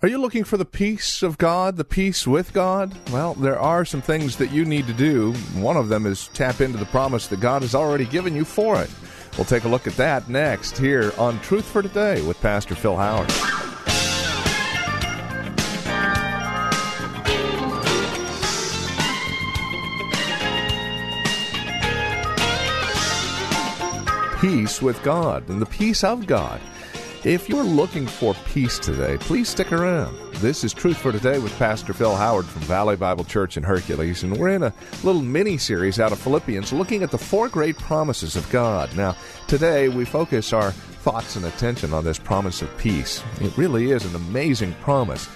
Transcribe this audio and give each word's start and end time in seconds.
Are 0.00 0.06
you 0.06 0.18
looking 0.18 0.44
for 0.44 0.56
the 0.56 0.64
peace 0.64 1.24
of 1.24 1.38
God, 1.38 1.76
the 1.76 1.82
peace 1.82 2.24
with 2.24 2.52
God? 2.52 2.96
Well, 3.10 3.34
there 3.34 3.58
are 3.58 3.84
some 3.84 4.00
things 4.00 4.36
that 4.36 4.52
you 4.52 4.64
need 4.64 4.86
to 4.86 4.92
do. 4.92 5.32
One 5.54 5.76
of 5.76 5.88
them 5.88 6.06
is 6.06 6.28
tap 6.28 6.60
into 6.60 6.78
the 6.78 6.84
promise 6.84 7.26
that 7.26 7.40
God 7.40 7.62
has 7.62 7.74
already 7.74 8.04
given 8.04 8.32
you 8.36 8.44
for 8.44 8.80
it. 8.80 8.88
We'll 9.36 9.44
take 9.44 9.64
a 9.64 9.68
look 9.68 9.88
at 9.88 9.94
that 9.94 10.28
next 10.28 10.78
here 10.78 11.12
on 11.18 11.40
Truth 11.40 11.64
for 11.64 11.82
Today 11.82 12.22
with 12.22 12.40
Pastor 12.40 12.76
Phil 12.76 12.96
Howard. 12.96 13.26
Peace 24.40 24.80
with 24.80 25.02
God 25.02 25.48
and 25.48 25.60
the 25.60 25.66
peace 25.66 26.04
of 26.04 26.28
God. 26.28 26.60
If 27.24 27.48
you're 27.48 27.64
looking 27.64 28.06
for 28.06 28.32
peace 28.46 28.78
today, 28.78 29.16
please 29.18 29.48
stick 29.48 29.72
around. 29.72 30.16
This 30.34 30.62
is 30.62 30.72
Truth 30.72 30.98
for 30.98 31.10
Today 31.10 31.40
with 31.40 31.56
Pastor 31.58 31.92
Phil 31.92 32.14
Howard 32.14 32.46
from 32.46 32.62
Valley 32.62 32.94
Bible 32.94 33.24
Church 33.24 33.56
in 33.56 33.64
Hercules, 33.64 34.22
and 34.22 34.36
we're 34.36 34.50
in 34.50 34.62
a 34.62 34.72
little 35.02 35.20
mini 35.20 35.58
series 35.58 35.98
out 35.98 36.12
of 36.12 36.20
Philippians 36.20 36.72
looking 36.72 37.02
at 37.02 37.10
the 37.10 37.18
four 37.18 37.48
great 37.48 37.76
promises 37.76 38.36
of 38.36 38.48
God. 38.50 38.96
Now, 38.96 39.16
today 39.48 39.88
we 39.88 40.04
focus 40.04 40.52
our 40.52 40.70
thoughts 40.70 41.34
and 41.34 41.44
attention 41.44 41.92
on 41.92 42.04
this 42.04 42.20
promise 42.20 42.62
of 42.62 42.78
peace. 42.78 43.20
It 43.40 43.56
really 43.58 43.90
is 43.90 44.04
an 44.04 44.14
amazing 44.14 44.74
promise. 44.74 45.28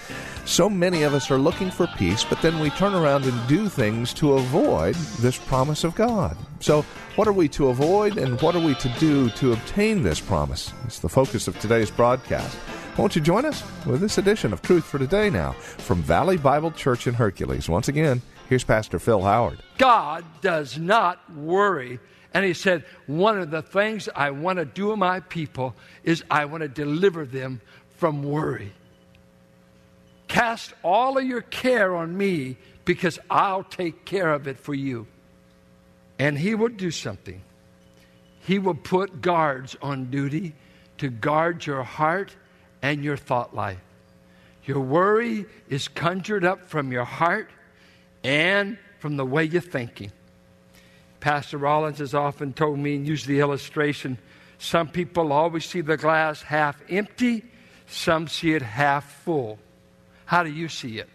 So 0.45 0.69
many 0.69 1.03
of 1.03 1.13
us 1.13 1.31
are 1.31 1.37
looking 1.37 1.71
for 1.71 1.87
peace, 1.87 2.25
but 2.25 2.41
then 2.41 2.59
we 2.59 2.69
turn 2.71 2.93
around 2.93 3.23
and 3.23 3.47
do 3.47 3.69
things 3.69 4.13
to 4.15 4.33
avoid 4.33 4.93
this 5.19 5.37
promise 5.37 5.85
of 5.85 5.95
God. 5.95 6.35
So, 6.59 6.81
what 7.15 7.27
are 7.27 7.33
we 7.33 7.47
to 7.49 7.69
avoid 7.69 8.17
and 8.17 8.41
what 8.41 8.55
are 8.55 8.65
we 8.65 8.75
to 8.75 8.89
do 8.99 9.29
to 9.29 9.53
obtain 9.53 10.03
this 10.03 10.19
promise? 10.19 10.73
It's 10.85 10.99
the 10.99 11.07
focus 11.07 11.47
of 11.47 11.57
today's 11.59 11.89
broadcast. 11.89 12.57
Won't 12.97 13.15
you 13.15 13.21
join 13.21 13.45
us 13.45 13.63
with 13.85 14.01
this 14.01 14.17
edition 14.17 14.51
of 14.51 14.61
Truth 14.61 14.83
for 14.83 14.99
Today 14.99 15.29
now 15.29 15.53
from 15.53 16.01
Valley 16.01 16.37
Bible 16.37 16.71
Church 16.71 17.07
in 17.07 17.13
Hercules? 17.13 17.69
Once 17.69 17.87
again, 17.87 18.21
here's 18.49 18.63
Pastor 18.63 18.99
Phil 18.99 19.21
Howard. 19.21 19.63
God 19.77 20.25
does 20.41 20.77
not 20.77 21.19
worry. 21.33 21.99
And 22.33 22.43
he 22.43 22.53
said, 22.53 22.83
One 23.07 23.39
of 23.39 23.49
the 23.49 23.61
things 23.61 24.09
I 24.13 24.31
want 24.31 24.59
to 24.59 24.65
do 24.65 24.87
with 24.87 24.99
my 24.99 25.21
people 25.21 25.73
is 26.03 26.23
I 26.29 26.45
want 26.45 26.61
to 26.61 26.67
deliver 26.67 27.25
them 27.25 27.61
from 27.95 28.23
worry. 28.23 28.73
Cast 30.33 30.73
all 30.81 31.19
of 31.19 31.23
your 31.23 31.41
care 31.41 31.95
on 31.95 32.17
me 32.17 32.57
because 32.85 33.19
I'll 33.29 33.63
take 33.63 34.03
care 34.03 34.33
of 34.33 34.47
it 34.47 34.57
for 34.57 34.73
you. 34.73 35.05
And 36.17 36.35
he 36.35 36.55
will 36.55 36.69
do 36.69 36.89
something. 36.89 37.39
He 38.39 38.57
will 38.57 38.73
put 38.73 39.21
guards 39.21 39.77
on 39.79 40.09
duty 40.09 40.55
to 40.97 41.09
guard 41.09 41.63
your 41.67 41.83
heart 41.83 42.35
and 42.81 43.03
your 43.03 43.15
thought 43.15 43.55
life. 43.55 43.77
Your 44.65 44.79
worry 44.79 45.45
is 45.69 45.87
conjured 45.87 46.43
up 46.43 46.67
from 46.67 46.91
your 46.91 47.05
heart 47.05 47.51
and 48.23 48.79
from 48.97 49.17
the 49.17 49.25
way 49.25 49.43
you're 49.43 49.61
thinking. 49.61 50.11
Pastor 51.19 51.59
Rollins 51.59 51.99
has 51.99 52.15
often 52.15 52.53
told 52.53 52.79
me 52.79 52.95
and 52.95 53.07
used 53.07 53.27
the 53.27 53.39
illustration 53.39 54.17
some 54.57 54.87
people 54.87 55.31
always 55.31 55.65
see 55.65 55.81
the 55.81 55.95
glass 55.95 56.41
half 56.41 56.81
empty, 56.89 57.45
some 57.85 58.27
see 58.27 58.55
it 58.55 58.63
half 58.63 59.21
full. 59.21 59.59
How 60.25 60.43
do 60.43 60.51
you 60.51 60.69
see 60.69 60.99
it? 60.99 61.09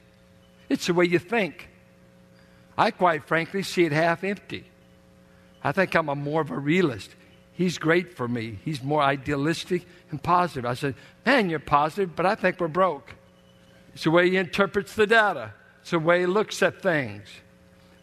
It's 0.68 0.86
the 0.86 0.94
way 0.94 1.06
you 1.06 1.18
think. 1.18 1.68
I 2.76 2.90
quite 2.90 3.24
frankly 3.24 3.62
see 3.62 3.84
it 3.84 3.92
half 3.92 4.22
empty. 4.22 4.64
I 5.64 5.72
think 5.72 5.94
I'm 5.94 6.08
a 6.08 6.14
more 6.14 6.40
of 6.40 6.50
a 6.50 6.58
realist. 6.58 7.14
He's 7.52 7.78
great 7.78 8.14
for 8.14 8.28
me. 8.28 8.58
He's 8.64 8.82
more 8.82 9.02
idealistic 9.02 9.84
and 10.10 10.22
positive. 10.22 10.64
I 10.64 10.74
said, 10.74 10.94
Man, 11.26 11.50
you're 11.50 11.58
positive, 11.58 12.14
but 12.14 12.24
I 12.24 12.36
think 12.36 12.60
we're 12.60 12.68
broke. 12.68 13.14
It's 13.94 14.04
the 14.04 14.12
way 14.12 14.30
he 14.30 14.36
interprets 14.36 14.94
the 14.94 15.06
data, 15.06 15.52
it's 15.80 15.90
the 15.90 15.98
way 15.98 16.20
he 16.20 16.26
looks 16.26 16.62
at 16.62 16.80
things. 16.80 17.28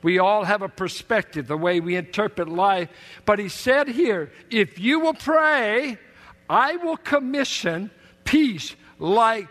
We 0.04 0.20
all 0.20 0.44
have 0.44 0.62
a 0.62 0.70
perspective, 0.70 1.48
the 1.48 1.58
way 1.58 1.80
we 1.80 1.96
interpret 1.96 2.48
life. 2.48 2.90
But 3.26 3.40
he 3.40 3.50
said 3.50 3.88
here, 3.88 4.32
if 4.52 4.78
you 4.78 5.00
will 5.00 5.16
pray, 5.16 5.98
I 6.48 6.76
will 6.76 6.98
commission 6.98 7.90
peace 8.24 8.76
like 9.00 9.48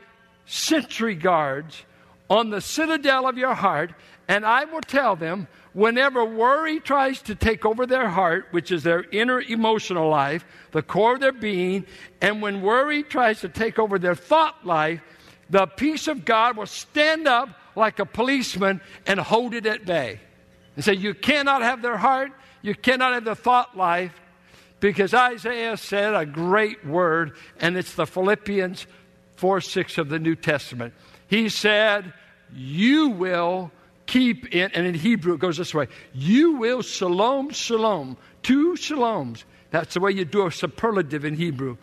sentry 0.47 1.15
guards 1.15 1.85
on 2.29 2.51
the 2.51 2.61
citadel 2.61 3.29
of 3.29 3.39
your 3.39 3.55
heart, 3.55 3.93
and 4.29 4.45
I 4.45 4.65
will 4.65 4.81
tell 4.81 5.17
them 5.17 5.49
whenever 5.73 6.25
worry 6.25 6.81
tries 6.81 7.21
to 7.23 7.35
take 7.35 7.67
over 7.67 7.87
their 7.87 8.09
heart, 8.09 8.47
which 8.51 8.71
is 8.71 8.83
their 8.83 9.05
inner 9.11 9.41
emotional 9.41 10.09
life, 10.09 10.45
the 10.73 10.83
core 10.83 11.15
of 11.15 11.21
their 11.21 11.33
being, 11.33 11.85
and 12.21 12.41
when 12.41 12.63
worry 12.63 13.03
tries 13.03 13.41
to 13.41 13.49
take 13.49 13.79
over 13.79 13.99
their 13.99 14.15
thought 14.15 14.67
life, 14.67 15.01
the 15.51 15.67
peace 15.67 16.09
of 16.09 16.25
God 16.25 16.57
will 16.57 16.67
stand 16.67 17.29
up 17.29 17.49
like 17.77 17.99
a 17.99 18.07
policeman 18.07 18.81
and 19.07 19.21
hold 19.21 19.53
it 19.53 19.67
at 19.67 19.85
bay. 19.85 20.21
And 20.77 20.85
say, 20.85 20.95
You 20.95 21.15
cannot 21.15 21.63
have 21.63 21.83
their 21.83 21.97
heart, 21.97 22.33
you 22.63 22.75
cannot 22.75 23.15
have 23.15 23.25
their 23.25 23.35
thought 23.35 23.77
life, 23.77 24.19
because 24.81 25.13
Isaiah 25.13 25.77
said 25.77 26.15
a 26.15 26.25
great 26.25 26.85
word, 26.87 27.37
and 27.61 27.77
it's 27.77 27.95
the 27.95 28.07
Philippians 28.07 28.87
4 29.45 29.61
6 29.61 29.99
of 29.99 30.09
the 30.09 30.19
New 30.19 30.37
Testament. 30.37 30.95
He 31.27 31.51
said, 31.51 32.15
You 32.55 33.11
will 33.11 33.71
keep 34.07 34.55
in, 34.55 34.71
and 34.73 34.87
in 34.87 34.95
Hebrew 34.95 35.35
it 35.35 35.39
goes 35.39 35.59
this 35.59 35.75
way 35.75 35.89
you 36.15 36.53
will 36.53 36.81
shalom, 36.81 37.51
shalom, 37.51 38.17
two 38.43 38.73
shaloms. 38.73 39.45
That's 39.69 39.93
the 39.93 40.01
way 40.01 40.13
you 40.13 40.25
do 40.25 40.47
a 40.47 40.51
superlative 40.51 41.27
in 41.27 41.35
Hebrew. 41.35 41.77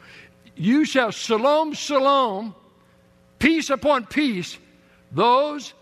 You 0.55 0.85
shall 0.85 1.11
shalom, 1.11 1.73
shalom, 1.73 2.55
peace 3.37 3.69
upon 3.69 4.07
peace, 4.07 4.57
those 5.11 5.75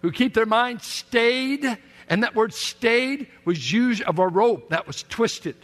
who 0.00 0.10
keep 0.10 0.32
their 0.32 0.46
minds 0.46 0.86
stayed. 0.86 1.66
And 2.08 2.22
that 2.22 2.34
word 2.34 2.54
stayed 2.54 3.26
was 3.44 3.70
used 3.70 4.00
of 4.04 4.18
a 4.18 4.26
rope 4.26 4.70
that 4.70 4.86
was 4.86 5.02
twisted. 5.02 5.56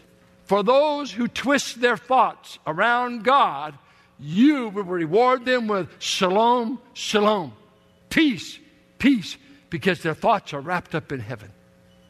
For 0.44 0.62
those 0.62 1.10
who 1.10 1.26
twist 1.26 1.81
their 1.81 1.96
thoughts 1.96 2.58
around 2.66 3.25
God, 3.25 3.78
you 4.19 4.69
will 4.69 4.84
reward 4.84 5.44
them 5.44 5.66
with 5.66 5.88
shalom, 5.98 6.80
shalom, 6.92 7.52
peace, 8.10 8.58
peace, 8.98 9.36
because 9.70 10.02
their 10.02 10.14
thoughts 10.14 10.52
are 10.52 10.60
wrapped 10.60 10.94
up 10.94 11.12
in 11.12 11.20
heaven. 11.20 11.50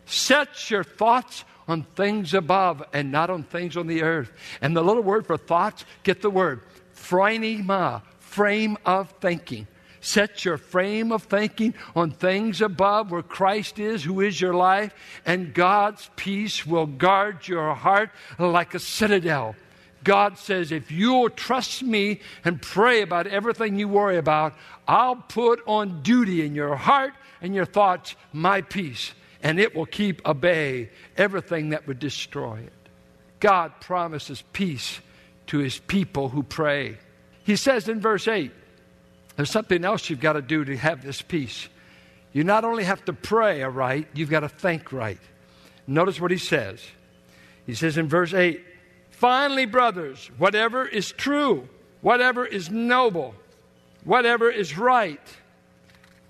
Set 0.07 0.71
your 0.71 0.85
thoughts 0.85 1.45
on 1.67 1.83
things 1.97 2.35
above 2.35 2.83
and 2.93 3.11
not 3.11 3.31
on 3.31 3.43
things 3.43 3.77
on 3.77 3.87
the 3.87 4.03
earth. 4.03 4.31
And 4.61 4.77
the 4.77 4.83
little 4.83 5.03
word 5.03 5.27
for 5.27 5.37
thoughts, 5.37 5.85
get 6.03 6.21
the 6.21 6.31
word, 6.31 6.61
phronema, 6.95 8.03
frame 8.19 8.77
of 8.85 9.11
thinking. 9.21 9.67
Set 10.01 10.45
your 10.45 10.59
frame 10.59 11.13
of 11.13 11.23
thinking 11.23 11.73
on 11.97 12.11
things 12.11 12.61
above 12.61 13.11
where 13.11 13.23
Christ 13.23 13.79
is, 13.79 14.05
who 14.05 14.21
is 14.21 14.39
your 14.39 14.53
life, 14.53 14.95
and 15.25 15.55
God's 15.55 16.11
peace 16.17 16.67
will 16.67 16.85
guard 16.85 17.49
your 17.49 17.75
heart 17.75 18.11
like 18.39 18.75
a 18.75 18.79
citadel. 18.79 19.57
God 20.05 20.39
says, 20.39 20.71
if 20.71 20.91
you'll 20.91 21.31
trust 21.31 21.83
me 21.83 22.21
and 22.45 22.61
pray 22.61 23.01
about 23.01 23.27
everything 23.27 23.79
you 23.79 23.89
worry 23.89 24.19
about, 24.19 24.55
I'll 24.87 25.17
put 25.17 25.61
on 25.67 26.03
duty 26.03 26.45
in 26.45 26.55
your 26.55 26.77
heart 26.77 27.15
and 27.41 27.55
your 27.55 27.65
thoughts 27.65 28.15
my 28.33 28.61
peace, 28.61 29.13
and 29.43 29.59
it 29.59 29.75
will 29.75 29.87
keep 29.87 30.21
a 30.25 30.35
bay 30.35 30.91
everything 31.17 31.71
that 31.71 31.87
would 31.87 31.99
destroy 31.99 32.59
it. 32.59 32.73
God 33.41 33.73
promises 33.81 34.45
peace 34.53 35.01
to 35.47 35.59
his 35.59 35.79
people 35.79 36.29
who 36.29 36.43
pray. 36.43 36.99
He 37.45 37.57
says 37.57 37.89
in 37.89 38.01
verse 38.01 38.29
8, 38.29 38.51
there's 39.37 39.51
something 39.51 39.85
else 39.85 40.09
you've 40.09 40.21
got 40.21 40.35
to 40.35 40.43
do 40.43 40.65
to 40.65 40.77
have 40.77 41.03
this 41.03 41.21
peace. 41.21 41.69
You 42.33 42.45
not 42.45 42.65
only 42.65 42.85
have 42.85 43.05
to 43.07 43.13
pray 43.13 43.63
right, 43.63 44.07
you've 44.15 44.31
got 44.31 44.41
to 44.41 44.49
think 44.49 44.93
right. 44.93 45.21
Notice 45.87 46.21
what 46.21 46.31
he 46.31 46.39
says. 46.39 46.83
He 47.67 47.75
says 47.75 47.99
in 47.99 48.09
verse 48.09 48.33
8, 48.35 48.65
Finally, 49.15 49.65
brothers, 49.65 50.29
whatever 50.39 50.85
is 50.85 51.13
true, 51.13 51.69
whatever 52.01 52.45
is 52.45 52.69
noble, 52.69 53.33
whatever 54.03 54.51
is 54.51 54.77
right, 54.77 55.21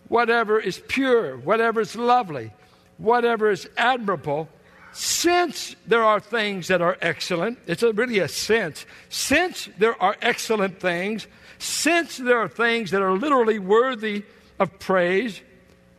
whatever 0.09 0.61
is 0.61 0.83
pure, 0.87 1.39
whatever 1.39 1.81
is 1.81 1.97
lovely, 1.97 2.53
whatever 2.99 3.51
is 3.51 3.67
admirable, 3.79 4.51
since 4.93 5.75
there 5.87 6.05
are 6.05 6.21
things 6.21 6.69
that 6.69 6.83
are 6.83 6.99
excellent, 7.01 7.59
it's 7.67 7.83
a, 7.83 7.93
really 7.95 8.19
a 8.19 8.29
sense. 8.29 8.85
Since 9.09 9.71
there 9.79 10.01
are 10.01 10.17
excellent 10.21 10.79
things, 10.79 11.27
since 11.59 12.19
there 12.19 12.39
are 12.39 12.49
things 12.49 12.91
that 12.91 13.01
are 13.01 13.17
literally 13.17 13.59
worthy 13.59 14.25
of 14.59 14.79
praise, 14.79 15.41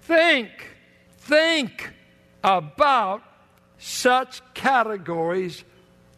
think, 0.01 0.49
think 1.17 1.89
about 2.43 3.23
such 3.79 4.41
categories 4.53 5.63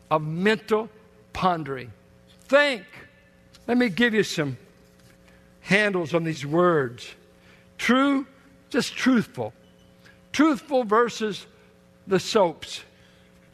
of 0.09 0.21
mental 0.21 0.89
pondering. 1.33 1.92
Think. 2.42 2.83
Let 3.68 3.77
me 3.77 3.89
give 3.89 4.13
you 4.13 4.24
some 4.24 4.57
handles 5.62 6.13
on 6.13 6.24
these 6.24 6.45
words. 6.45 7.13
True, 7.77 8.25
just 8.69 8.95
truthful. 8.95 9.54
Truthful 10.31 10.83
versus 10.83 11.45
the 12.06 12.19
soaps. 12.19 12.81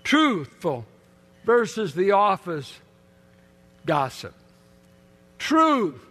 Truthful 0.03 0.85
versus 1.45 1.93
the 1.95 2.11
office 2.11 2.79
gossip. 3.85 4.33
Truth 5.39 6.01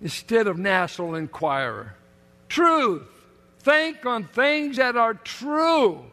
instead 0.00 0.46
of 0.46 0.58
National 0.58 1.14
Enquirer. 1.14 1.94
Truth. 2.48 3.02
Think 3.60 4.06
on 4.06 4.24
things 4.24 4.76
that 4.76 4.96
are 4.96 5.14
true. 5.14 6.04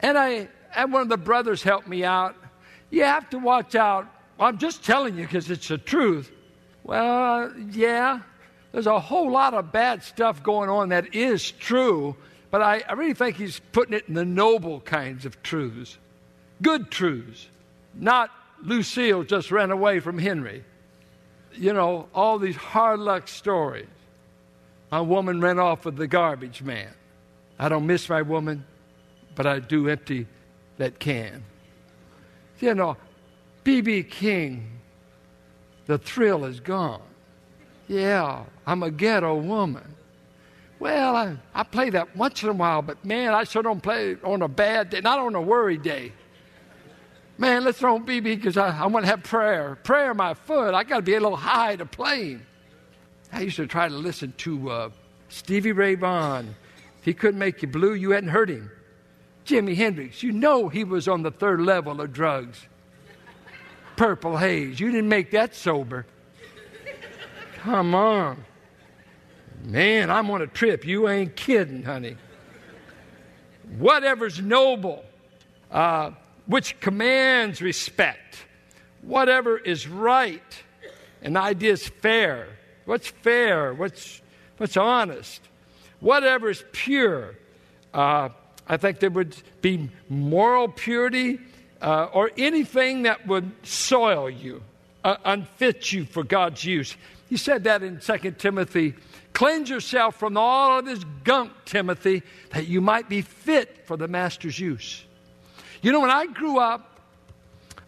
And 0.00 0.16
I 0.16 0.48
had 0.70 0.92
one 0.92 1.02
of 1.02 1.08
the 1.08 1.16
brothers 1.16 1.62
helped 1.62 1.88
me 1.88 2.04
out. 2.04 2.36
You 2.90 3.04
have 3.04 3.28
to 3.30 3.38
watch 3.38 3.74
out. 3.74 4.06
I'm 4.38 4.58
just 4.58 4.84
telling 4.84 5.16
you 5.16 5.24
because 5.24 5.50
it's 5.50 5.68
the 5.68 5.78
truth. 5.78 6.30
Well, 6.82 7.52
yeah, 7.70 8.20
there's 8.72 8.86
a 8.86 8.98
whole 8.98 9.30
lot 9.30 9.54
of 9.54 9.72
bad 9.72 10.02
stuff 10.02 10.42
going 10.42 10.70
on 10.70 10.88
that 10.90 11.14
is 11.14 11.50
true, 11.50 12.16
but 12.50 12.62
I, 12.62 12.82
I 12.88 12.94
really 12.94 13.14
think 13.14 13.36
he's 13.36 13.60
putting 13.72 13.94
it 13.94 14.04
in 14.08 14.14
the 14.14 14.24
noble 14.24 14.80
kinds 14.80 15.26
of 15.26 15.42
truths. 15.42 15.98
Good 16.62 16.90
truths. 16.90 17.48
Not 17.94 18.30
Lucille 18.62 19.24
just 19.24 19.50
ran 19.50 19.70
away 19.70 20.00
from 20.00 20.18
Henry. 20.18 20.64
You 21.52 21.72
know, 21.72 22.08
all 22.14 22.38
these 22.38 22.56
hard 22.56 23.00
luck 23.00 23.28
stories. 23.28 23.88
My 24.90 25.00
woman 25.00 25.40
ran 25.40 25.58
off 25.58 25.84
with 25.84 25.96
the 25.96 26.06
garbage 26.06 26.62
man. 26.62 26.88
I 27.58 27.68
don't 27.68 27.86
miss 27.86 28.08
my 28.08 28.22
woman, 28.22 28.64
but 29.34 29.46
I 29.46 29.58
do 29.60 29.88
empty 29.88 30.26
that 30.80 30.98
can. 30.98 31.44
You 32.58 32.74
know, 32.74 32.96
B.B. 33.64 34.02
King, 34.04 34.80
the 35.86 35.98
thrill 35.98 36.46
is 36.46 36.58
gone. 36.58 37.02
Yeah, 37.86 38.44
I'm 38.66 38.82
a 38.82 38.90
ghetto 38.90 39.36
woman. 39.36 39.94
Well, 40.78 41.14
I, 41.14 41.36
I 41.54 41.64
play 41.64 41.90
that 41.90 42.16
once 42.16 42.42
in 42.42 42.48
a 42.48 42.52
while, 42.54 42.80
but 42.80 43.04
man, 43.04 43.34
I 43.34 43.44
sure 43.44 43.62
don't 43.62 43.82
play 43.82 44.16
on 44.24 44.40
a 44.40 44.48
bad 44.48 44.88
day, 44.88 45.02
not 45.02 45.18
on 45.18 45.34
a 45.34 45.40
worry 45.40 45.76
day. 45.76 46.12
Man, 47.36 47.64
let's 47.64 47.78
throw 47.78 47.98
BB 47.98 48.22
because 48.22 48.56
I, 48.56 48.78
I 48.78 48.86
want 48.86 49.04
to 49.04 49.10
have 49.10 49.22
prayer. 49.22 49.76
Prayer, 49.82 50.14
my 50.14 50.32
foot. 50.32 50.74
I 50.74 50.84
got 50.84 50.96
to 50.96 51.02
be 51.02 51.14
a 51.14 51.20
little 51.20 51.36
high 51.36 51.76
to 51.76 51.84
play 51.84 52.32
him. 52.32 52.46
I 53.32 53.42
used 53.42 53.56
to 53.56 53.66
try 53.66 53.88
to 53.88 53.94
listen 53.94 54.32
to 54.38 54.70
uh, 54.70 54.90
Stevie 55.28 55.72
Ray 55.72 55.94
Vaughan. 55.94 56.54
If 56.98 57.04
he 57.04 57.12
couldn't 57.12 57.38
make 57.38 57.60
you 57.60 57.68
blue, 57.68 57.92
you 57.92 58.12
hadn't 58.12 58.30
heard 58.30 58.48
him. 58.48 58.70
Jimi 59.50 59.74
Hendrix, 59.74 60.22
you 60.22 60.30
know 60.30 60.68
he 60.68 60.84
was 60.84 61.08
on 61.08 61.22
the 61.22 61.30
third 61.32 61.60
level 61.60 62.00
of 62.00 62.12
drugs. 62.12 62.66
Purple 63.96 64.36
haze. 64.36 64.78
You 64.78 64.90
didn't 64.92 65.08
make 65.08 65.32
that 65.32 65.54
sober. 65.54 66.06
Come 67.56 67.94
on. 67.94 68.44
Man, 69.64 70.08
I'm 70.08 70.30
on 70.30 70.40
a 70.40 70.46
trip. 70.46 70.86
You 70.86 71.08
ain't 71.08 71.34
kidding, 71.34 71.82
honey. 71.82 72.16
Whatever's 73.76 74.40
noble, 74.40 75.04
uh, 75.70 76.12
which 76.46 76.78
commands 76.80 77.60
respect, 77.60 78.44
whatever 79.02 79.58
is 79.58 79.86
right, 79.86 80.62
an 81.22 81.36
idea 81.36 81.72
is 81.72 81.86
fair. 81.86 82.48
What's 82.84 83.08
fair? 83.08 83.74
What's, 83.74 84.22
what's 84.56 84.76
honest? 84.76 85.40
Whatever 85.98 86.50
is 86.50 86.64
pure. 86.72 87.34
Uh, 87.92 88.30
I 88.70 88.76
think 88.76 89.00
there 89.00 89.10
would 89.10 89.34
be 89.62 89.90
moral 90.08 90.68
purity 90.68 91.40
uh, 91.82 92.04
or 92.12 92.30
anything 92.38 93.02
that 93.02 93.26
would 93.26 93.50
soil 93.66 94.30
you, 94.30 94.62
uh, 95.02 95.16
unfit 95.24 95.90
you 95.90 96.04
for 96.04 96.22
God's 96.22 96.64
use. 96.64 96.96
He 97.28 97.36
said 97.36 97.64
that 97.64 97.82
in 97.82 97.98
2 97.98 98.30
Timothy. 98.38 98.94
Cleanse 99.32 99.68
yourself 99.68 100.20
from 100.20 100.36
all 100.36 100.78
of 100.78 100.84
this 100.84 101.02
gunk, 101.24 101.50
Timothy, 101.64 102.22
that 102.50 102.68
you 102.68 102.80
might 102.80 103.08
be 103.08 103.22
fit 103.22 103.88
for 103.88 103.96
the 103.96 104.06
master's 104.06 104.56
use. 104.56 105.02
You 105.82 105.90
know, 105.90 105.98
when 105.98 106.10
I 106.10 106.26
grew 106.26 106.60
up, 106.60 107.00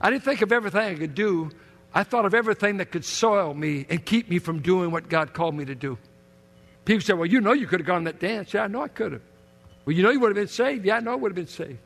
I 0.00 0.10
didn't 0.10 0.24
think 0.24 0.42
of 0.42 0.50
everything 0.50 0.80
I 0.80 0.94
could 0.96 1.14
do. 1.14 1.52
I 1.94 2.02
thought 2.02 2.26
of 2.26 2.34
everything 2.34 2.78
that 2.78 2.90
could 2.90 3.04
soil 3.04 3.54
me 3.54 3.86
and 3.88 4.04
keep 4.04 4.28
me 4.28 4.40
from 4.40 4.58
doing 4.58 4.90
what 4.90 5.08
God 5.08 5.32
called 5.32 5.54
me 5.54 5.64
to 5.64 5.76
do. 5.76 5.96
People 6.84 7.02
say, 7.02 7.12
Well, 7.12 7.26
you 7.26 7.40
know 7.40 7.52
you 7.52 7.68
could 7.68 7.78
have 7.78 7.86
gone 7.86 8.04
to 8.04 8.10
that 8.10 8.18
dance. 8.18 8.52
Yeah, 8.52 8.64
I 8.64 8.66
know 8.66 8.82
I 8.82 8.88
could 8.88 9.12
have. 9.12 9.22
Well, 9.84 9.96
you 9.96 10.02
know 10.02 10.10
you 10.10 10.20
would 10.20 10.28
have 10.28 10.36
been 10.36 10.48
saved. 10.48 10.84
Yeah, 10.84 10.96
I 10.96 11.00
know 11.00 11.12
I 11.12 11.16
would 11.16 11.30
have 11.30 11.36
been 11.36 11.46
saved. 11.46 11.78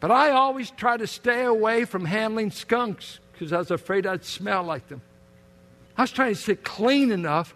But 0.00 0.10
I 0.10 0.30
always 0.30 0.70
try 0.70 0.96
to 0.96 1.06
stay 1.06 1.44
away 1.44 1.84
from 1.84 2.04
handling 2.04 2.50
skunks 2.50 3.18
because 3.32 3.52
I 3.52 3.58
was 3.58 3.70
afraid 3.70 4.06
I'd 4.06 4.24
smell 4.24 4.62
like 4.62 4.88
them. 4.88 5.02
I 5.96 6.02
was 6.02 6.12
trying 6.12 6.34
to 6.34 6.40
stay 6.40 6.54
clean 6.54 7.10
enough 7.10 7.54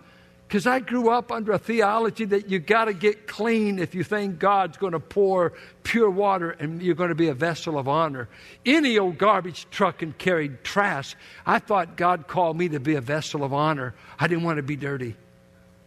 because 0.48 0.66
I 0.66 0.80
grew 0.80 1.08
up 1.08 1.30
under 1.30 1.52
a 1.52 1.58
theology 1.58 2.24
that 2.26 2.50
you 2.50 2.58
got 2.58 2.84
to 2.84 2.92
get 2.92 3.26
clean 3.26 3.78
if 3.78 3.94
you 3.94 4.04
think 4.04 4.38
God's 4.38 4.76
going 4.76 4.92
to 4.92 5.00
pour 5.00 5.54
pure 5.82 6.10
water 6.10 6.50
and 6.50 6.82
you're 6.82 6.96
going 6.96 7.08
to 7.08 7.14
be 7.14 7.28
a 7.28 7.34
vessel 7.34 7.78
of 7.78 7.88
honor. 7.88 8.28
Any 8.66 8.98
old 8.98 9.16
garbage 9.16 9.66
truck 9.70 9.98
can 9.98 10.12
carry 10.12 10.50
trash. 10.62 11.16
I 11.46 11.58
thought 11.58 11.96
God 11.96 12.26
called 12.26 12.58
me 12.58 12.68
to 12.70 12.80
be 12.80 12.96
a 12.96 13.00
vessel 13.00 13.44
of 13.44 13.54
honor. 13.54 13.94
I 14.18 14.26
didn't 14.26 14.44
want 14.44 14.58
to 14.58 14.62
be 14.62 14.76
dirty. 14.76 15.16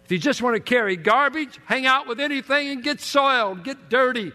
If 0.05 0.11
you 0.11 0.19
just 0.19 0.43
want 0.43 0.55
to 0.55 0.59
carry 0.59 0.97
garbage, 0.97 1.59
hang 1.65 1.87
out 1.87 2.07
with 2.07 2.19
anything 2.19 2.69
and 2.69 2.83
get 2.83 3.01
soiled, 3.01 3.63
get 3.63 3.89
dirty, 3.89 4.33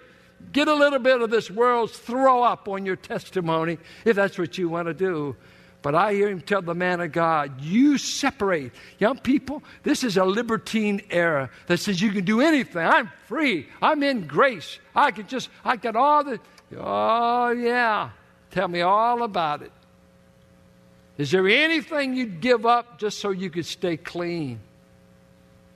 get 0.52 0.66
a 0.66 0.74
little 0.74 0.98
bit 0.98 1.20
of 1.20 1.30
this 1.30 1.48
world's 1.48 1.96
throw 1.96 2.42
up 2.42 2.68
on 2.68 2.84
your 2.84 2.96
testimony, 2.96 3.78
if 4.04 4.16
that's 4.16 4.36
what 4.36 4.58
you 4.58 4.68
want 4.68 4.88
to 4.88 4.94
do. 4.94 5.36
But 5.82 5.94
I 5.94 6.12
hear 6.12 6.28
him 6.28 6.40
tell 6.40 6.60
the 6.60 6.74
man 6.74 7.00
of 7.00 7.12
God, 7.12 7.60
you 7.60 7.98
separate. 7.98 8.72
Young 8.98 9.18
people, 9.18 9.62
this 9.84 10.02
is 10.02 10.16
a 10.16 10.24
libertine 10.24 11.02
era 11.08 11.50
that 11.68 11.78
says 11.78 12.02
you 12.02 12.10
can 12.10 12.24
do 12.24 12.40
anything. 12.40 12.84
I'm 12.84 13.08
free. 13.28 13.68
I'm 13.80 14.02
in 14.02 14.26
grace. 14.26 14.80
I 14.94 15.12
can 15.12 15.28
just, 15.28 15.50
I 15.64 15.76
got 15.76 15.94
all 15.94 16.24
the, 16.24 16.40
oh 16.76 17.50
yeah. 17.50 18.10
Tell 18.50 18.66
me 18.66 18.80
all 18.80 19.22
about 19.22 19.62
it. 19.62 19.72
Is 21.16 21.30
there 21.30 21.46
anything 21.46 22.16
you'd 22.16 22.40
give 22.40 22.66
up 22.66 22.98
just 22.98 23.20
so 23.20 23.30
you 23.30 23.50
could 23.50 23.66
stay 23.66 23.96
clean? 23.96 24.58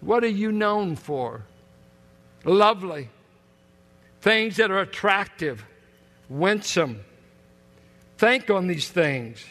What 0.04 0.22
are 0.22 0.28
you 0.28 0.52
known 0.52 0.96
for? 0.96 1.42
Lovely. 2.44 3.08
Things 4.20 4.56
that 4.56 4.70
are 4.70 4.80
attractive, 4.80 5.64
winsome. 6.28 7.00
Think 8.18 8.50
on 8.50 8.66
these 8.66 8.88
things. 8.88 9.44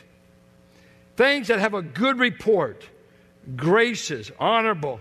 Things 1.15 1.48
that 1.48 1.60
have 1.60 1.74
a 1.74 1.81
good 1.81 2.19
report, 2.19 2.83
graces, 3.55 4.31
honorable. 4.39 5.00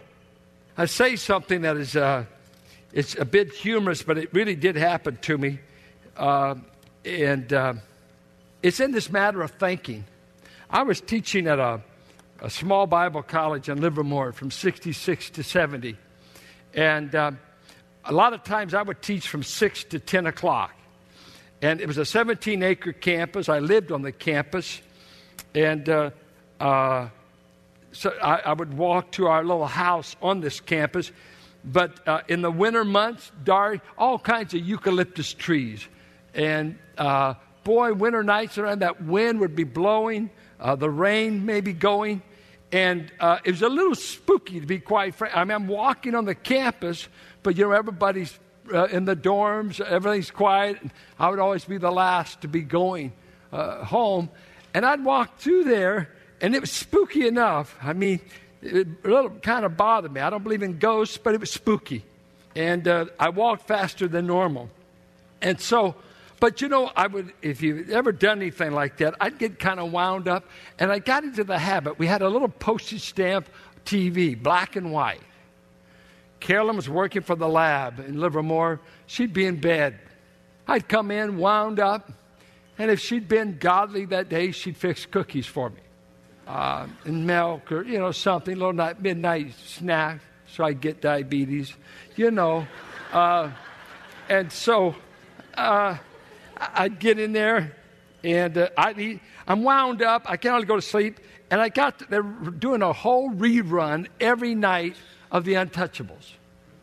I 0.76 0.86
say 0.86 1.16
something 1.16 1.62
that 1.62 1.76
is 1.76 1.96
uh, 1.96 2.24
it's 2.92 3.16
a 3.18 3.24
bit 3.24 3.52
humorous, 3.52 4.02
but 4.02 4.18
it 4.18 4.32
really 4.32 4.54
did 4.54 4.76
happen 4.76 5.18
to 5.22 5.38
me. 5.38 5.58
Uh, 6.16 6.54
and 7.04 7.52
uh, 7.52 7.74
it's 8.62 8.80
in 8.80 8.92
this 8.92 9.10
matter 9.10 9.42
of 9.42 9.50
thinking. 9.52 10.04
I 10.70 10.82
was 10.82 11.00
teaching 11.00 11.46
at 11.46 11.58
a, 11.58 11.80
a 12.42 12.50
small 12.50 12.88
Bible 12.88 13.22
college 13.22 13.68
in 13.68 13.80
Livermore 13.80 14.32
from 14.32 14.50
66 14.50 15.30
to 15.30 15.44
70. 15.44 15.96
And 16.74 17.14
uh, 17.14 17.30
a 18.04 18.12
lot 18.12 18.32
of 18.32 18.42
times 18.42 18.74
I 18.74 18.82
would 18.82 19.00
teach 19.00 19.28
from 19.28 19.44
6 19.44 19.84
to 19.84 20.00
10 20.00 20.26
o'clock. 20.26 20.74
And 21.62 21.80
it 21.80 21.86
was 21.86 21.98
a 21.98 22.04
17 22.04 22.64
acre 22.64 22.92
campus. 22.92 23.48
I 23.48 23.60
lived 23.60 23.92
on 23.92 24.02
the 24.02 24.10
campus. 24.10 24.82
And 25.54 25.88
uh, 25.88 26.10
uh, 26.58 27.10
so 27.92 28.10
I, 28.20 28.38
I, 28.38 28.52
would 28.54 28.76
walk 28.76 29.12
to 29.12 29.28
our 29.28 29.44
little 29.44 29.66
house 29.66 30.16
on 30.20 30.40
this 30.40 30.58
campus. 30.58 31.12
But 31.64 32.06
uh, 32.08 32.22
in 32.26 32.42
the 32.42 32.50
winter 32.50 32.84
months, 32.84 33.30
dark, 33.44 33.82
all 33.96 34.18
kinds 34.18 34.52
of 34.52 34.66
eucalyptus 34.66 35.32
trees. 35.32 35.86
And 36.34 36.76
uh, 36.98 37.34
boy, 37.62 37.94
winter 37.94 38.24
nights 38.24 38.58
around, 38.58 38.80
that 38.80 39.04
wind 39.04 39.38
would 39.38 39.54
be 39.54 39.62
blowing, 39.62 40.30
uh, 40.58 40.74
the 40.74 40.90
rain 40.90 41.46
may 41.46 41.60
be 41.60 41.72
going. 41.72 42.20
And 42.72 43.12
uh, 43.20 43.38
it 43.44 43.50
was 43.50 43.62
a 43.62 43.68
little 43.68 43.94
spooky, 43.94 44.58
to 44.58 44.66
be 44.66 44.78
quite 44.78 45.14
frank. 45.14 45.36
I 45.36 45.44
mean, 45.44 45.54
I'm 45.54 45.68
walking 45.68 46.14
on 46.14 46.24
the 46.24 46.34
campus, 46.34 47.06
but 47.42 47.56
you 47.56 47.64
know, 47.64 47.72
everybody's 47.72 48.38
in 48.90 49.04
the 49.04 49.16
dorms, 49.16 49.80
everything's 49.80 50.30
quiet. 50.30 50.78
I 51.18 51.28
would 51.28 51.38
always 51.38 51.64
be 51.64 51.76
the 51.76 51.90
last 51.90 52.40
to 52.42 52.48
be 52.48 52.62
going 52.62 53.12
home. 53.52 54.30
And 54.72 54.86
I'd 54.86 55.04
walk 55.04 55.36
through 55.38 55.64
there, 55.64 56.08
and 56.40 56.54
it 56.54 56.60
was 56.60 56.70
spooky 56.70 57.26
enough. 57.26 57.76
I 57.82 57.92
mean, 57.92 58.20
it 58.62 58.88
a 59.04 59.08
little 59.08 59.30
kind 59.30 59.66
of 59.66 59.76
bothered 59.76 60.12
me. 60.12 60.20
I 60.20 60.30
don't 60.30 60.42
believe 60.42 60.62
in 60.62 60.78
ghosts, 60.78 61.18
but 61.18 61.34
it 61.34 61.40
was 61.40 61.50
spooky. 61.50 62.04
And 62.56 62.88
uh, 62.88 63.06
I 63.18 63.28
walked 63.30 63.66
faster 63.66 64.08
than 64.08 64.26
normal. 64.26 64.70
And 65.42 65.60
so 65.60 65.96
But 66.42 66.60
you 66.60 66.68
know, 66.68 66.90
I 66.96 67.06
would, 67.06 67.32
if 67.40 67.62
you've 67.62 67.88
ever 67.90 68.10
done 68.10 68.40
anything 68.40 68.72
like 68.72 68.96
that, 68.96 69.14
I'd 69.20 69.38
get 69.38 69.60
kind 69.60 69.78
of 69.78 69.92
wound 69.92 70.26
up, 70.26 70.44
and 70.76 70.90
I 70.90 70.98
got 70.98 71.22
into 71.22 71.44
the 71.44 71.56
habit. 71.56 72.00
We 72.00 72.08
had 72.08 72.20
a 72.20 72.28
little 72.28 72.48
postage 72.48 73.02
stamp 73.02 73.48
TV, 73.84 74.36
black 74.42 74.74
and 74.74 74.90
white. 74.90 75.20
Carolyn 76.40 76.74
was 76.74 76.88
working 76.88 77.22
for 77.22 77.36
the 77.36 77.48
lab 77.48 78.00
in 78.00 78.18
Livermore. 78.18 78.80
She'd 79.06 79.32
be 79.32 79.46
in 79.46 79.60
bed. 79.60 80.00
I'd 80.66 80.88
come 80.88 81.12
in, 81.12 81.38
wound 81.38 81.78
up, 81.78 82.10
and 82.76 82.90
if 82.90 82.98
she'd 82.98 83.28
been 83.28 83.58
godly 83.60 84.06
that 84.06 84.28
day, 84.28 84.50
she'd 84.50 84.76
fix 84.76 85.06
cookies 85.06 85.46
for 85.46 85.70
me. 85.70 85.80
Uh, 86.48 86.88
and 87.04 87.24
milk 87.24 87.70
or, 87.70 87.84
you 87.84 88.00
know, 88.00 88.10
something, 88.10 88.54
a 88.54 88.56
little 88.56 88.72
night, 88.72 89.00
midnight 89.00 89.54
snack, 89.64 90.18
so 90.48 90.64
I'd 90.64 90.80
get 90.80 91.00
diabetes, 91.00 91.72
you 92.16 92.32
know. 92.32 92.66
Uh, 93.12 93.52
and 94.28 94.50
so, 94.50 94.96
uh, 95.54 95.98
I'd 96.74 96.98
get 96.98 97.18
in 97.18 97.32
there 97.32 97.76
and 98.24 98.56
uh, 98.56 98.68
I'd 98.76 98.98
eat. 98.98 99.20
I'm 99.46 99.62
wound 99.62 100.02
up. 100.02 100.22
I 100.26 100.36
can't 100.36 100.52
hardly 100.52 100.66
go 100.66 100.76
to 100.76 100.82
sleep. 100.82 101.20
And 101.50 101.60
I 101.60 101.68
got, 101.68 101.98
to, 101.98 102.06
they're 102.06 102.22
doing 102.22 102.82
a 102.82 102.92
whole 102.92 103.30
rerun 103.30 104.06
every 104.20 104.54
night 104.54 104.96
of 105.30 105.44
The 105.44 105.54
Untouchables, 105.54 106.32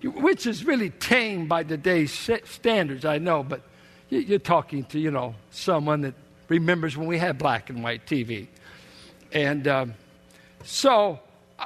which 0.03 0.45
is 0.45 0.65
really 0.65 0.89
tame 0.89 1.47
by 1.47 1.63
today's 1.63 2.11
standards, 2.45 3.05
I 3.05 3.17
know, 3.17 3.43
but 3.43 3.61
you're 4.09 4.39
talking 4.39 4.83
to, 4.85 4.99
you 4.99 5.11
know, 5.11 5.35
someone 5.51 6.01
that 6.01 6.15
remembers 6.49 6.97
when 6.97 7.07
we 7.07 7.17
had 7.17 7.37
black 7.37 7.69
and 7.69 7.83
white 7.83 8.05
TV. 8.05 8.47
And 9.31 9.67
um, 9.67 9.93
so 10.63 11.19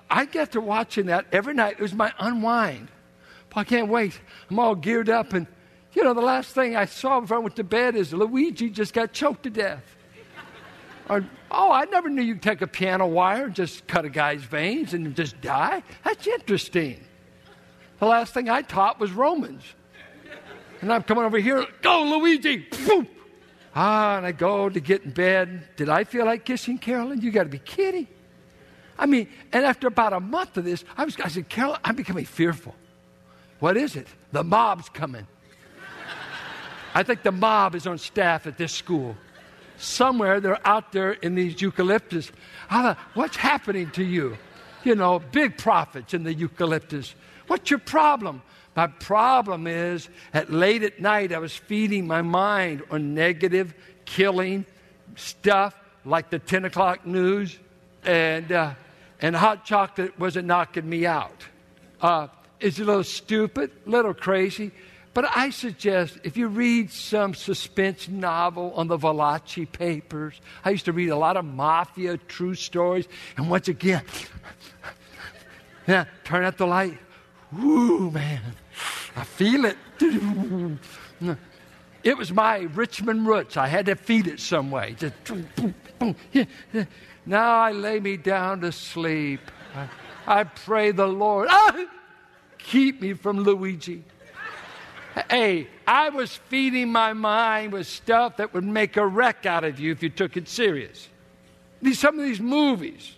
I 0.10 0.26
get 0.26 0.52
to 0.54 0.62
watching 0.62 1.08
that 1.08 1.26
every 1.32 1.54
night. 1.54 1.74
It 1.74 1.82
was 1.82 1.94
my 1.94 2.14
unwind. 2.20 2.90
I 3.56 3.64
can't 3.64 3.88
wait. 3.88 4.20
I'm 4.50 4.58
all 4.60 4.76
geared 4.76 5.10
up 5.10 5.34
and 5.34 5.46
you 5.94 6.04
know, 6.04 6.14
the 6.14 6.22
last 6.22 6.54
thing 6.54 6.76
I 6.76 6.86
saw 6.86 7.20
before 7.20 7.38
I 7.38 7.40
went 7.40 7.56
to 7.58 7.64
bed 7.64 7.96
is 7.96 8.14
Luigi 8.14 8.70
just 8.70 8.94
got 8.94 9.14
choked 9.14 9.44
to 9.44 9.50
death. 9.50 9.84
Or, 11.10 11.26
oh, 11.52 11.72
I 11.72 11.86
never 11.86 12.10
knew 12.10 12.22
you 12.22 12.36
would 12.36 12.42
take 12.42 12.62
a 12.62 12.68
piano 12.68 13.06
wire 13.06 13.46
and 13.46 13.56
just 13.56 13.88
cut 13.88 14.06
a 14.06 14.10
guy's 14.10 14.42
veins 14.42 14.94
and 14.94 15.16
just 15.16 15.40
die. 15.42 15.84
That's 16.04 16.26
interesting. 16.26 17.04
The 18.00 18.06
last 18.06 18.34
thing 18.34 18.50
I 18.50 18.62
taught 18.62 19.00
was 19.00 19.12
Romans. 19.12 19.64
And 20.82 20.92
I'm 20.92 21.04
coming 21.04 21.24
over 21.24 21.38
here, 21.38 21.66
go, 21.82 22.04
Luigi! 22.04 22.66
Boom! 22.88 23.08
Ah, 23.76 24.18
and 24.18 24.26
I 24.26 24.32
go 24.32 24.70
to 24.70 24.80
get 24.80 25.04
in 25.04 25.12
bed. 25.12 25.68
Did 25.76 25.90
I 25.90 26.04
feel 26.04 26.26
like 26.26 26.46
kissing 26.46 26.78
Carolyn? 26.78 27.22
You 27.22 27.32
got 27.32 27.44
to 27.44 27.50
be 27.50 27.60
kidding. 27.60 28.08
I 28.98 29.06
mean, 29.06 29.28
and 29.52 29.66
after 29.66 29.88
about 29.88 30.14
a 30.14 30.20
month 30.20 30.58
of 30.58 30.66
this, 30.66 30.84
I 30.96 31.06
was, 31.06 31.18
I 31.20 31.28
said, 31.28 31.50
Carolyn, 31.50 31.80
I'm 31.84 31.96
becoming 31.96 32.26
fearful. 32.26 32.76
What 33.60 33.78
is 33.78 33.96
it? 33.96 34.08
The 34.32 34.44
mob's 34.44 34.90
coming. 34.90 35.26
I 36.94 37.04
think 37.04 37.24
the 37.24 37.32
mob 37.32 37.76
is 37.76 37.88
on 37.88 37.98
staff 37.98 38.46
at 38.48 38.58
this 38.58 38.72
school. 38.72 39.18
Somewhere 39.78 40.40
they're 40.40 40.66
out 40.66 40.92
there 40.92 41.14
in 41.14 41.36
these 41.36 41.62
eucalyptus. 41.62 42.32
I 42.70 42.84
Thought, 42.84 42.98
What's 43.16 43.38
happening 43.38 43.90
to 43.92 44.04
you? 44.04 44.38
You 44.84 44.96
know, 44.96 45.20
big 45.20 45.58
prophets 45.58 46.14
in 46.14 46.24
the 46.24 46.34
eucalyptus. 46.34 47.16
What's 47.48 47.70
your 47.70 47.80
problem? 47.80 48.42
My 48.76 48.88
problem 48.88 49.68
is 49.68 50.10
at 50.34 50.52
late 50.52 50.84
at 50.84 51.00
night 51.00 51.32
I 51.32 51.40
was 51.40 51.56
feeding 51.56 52.08
my 52.08 52.22
mind 52.22 52.84
on 52.90 53.14
negative, 53.14 53.74
killing 54.06 54.66
stuff 55.16 55.76
like 56.06 56.30
the 56.30 56.40
10 56.40 56.66
o'clock 56.66 57.06
news, 57.06 57.58
and, 58.04 58.52
uh, 58.52 58.74
and 59.22 59.36
hot 59.36 59.64
chocolate 59.64 60.18
wasn't 60.20 60.48
knocking 60.48 60.90
me 60.90 61.06
out. 61.06 61.46
Uh, 62.02 62.28
it's 62.60 62.80
a 62.80 62.84
little 62.84 63.04
stupid, 63.04 63.72
a 63.86 63.90
little 63.90 64.14
crazy, 64.14 64.72
but 65.14 65.26
I 65.36 65.52
suggest 65.52 66.18
if 66.24 66.38
you 66.38 66.48
read 66.48 66.92
some 66.92 67.34
suspense 67.34 68.08
novel 68.08 68.74
on 68.76 68.88
the 68.88 68.98
Valachi 68.98 69.72
papers, 69.72 70.42
I 70.66 70.72
used 70.72 70.86
to 70.86 70.92
read 70.92 71.10
a 71.10 71.16
lot 71.16 71.38
of 71.38 71.46
mafia 71.46 72.18
true 72.18 72.56
stories, 72.56 73.08
and 73.38 73.50
once 73.50 73.68
again, 73.68 74.04
yeah, 75.88 76.06
turn 76.24 76.46
out 76.46 76.58
the 76.58 76.68
light. 76.68 76.98
Woo, 77.52 78.10
man, 78.10 78.42
I 79.16 79.24
feel 79.24 79.66
it. 79.66 79.78
It 82.04 82.18
was 82.18 82.34
my 82.34 82.58
Richmond 82.74 83.28
roots. 83.28 83.56
I 83.56 83.68
had 83.68 83.86
to 83.86 83.96
feed 83.96 84.28
it 84.28 84.40
some 84.40 84.72
way. 84.72 84.96
Now 87.26 87.60
I 87.62 87.72
lay 87.72 88.00
me 88.00 88.18
down 88.18 88.60
to 88.62 88.72
sleep. 88.72 89.40
I, 89.74 89.88
I 90.40 90.44
pray 90.44 90.92
the 90.92 91.08
Lord, 91.08 91.48
ah, 91.50 91.86
keep 92.58 93.02
me 93.02 93.14
from 93.14 93.40
Luigi. 93.40 94.04
Hey, 95.30 95.68
I 95.86 96.10
was 96.10 96.36
feeding 96.36 96.92
my 96.92 97.14
mind 97.14 97.74
with 97.74 97.88
stuff 97.88 98.38
that 98.38 98.54
would 98.54 98.64
make 98.64 98.98
a 98.98 99.06
wreck 99.06 99.46
out 99.46 99.64
of 99.64 99.80
you 99.80 99.92
if 99.92 100.02
you 100.02 100.10
took 100.10 100.38
it 100.38 100.48
serious. 100.48 101.08
These, 101.82 102.00
some 102.00 102.18
of 102.18 102.26
these 102.26 102.40
movies, 102.40 103.16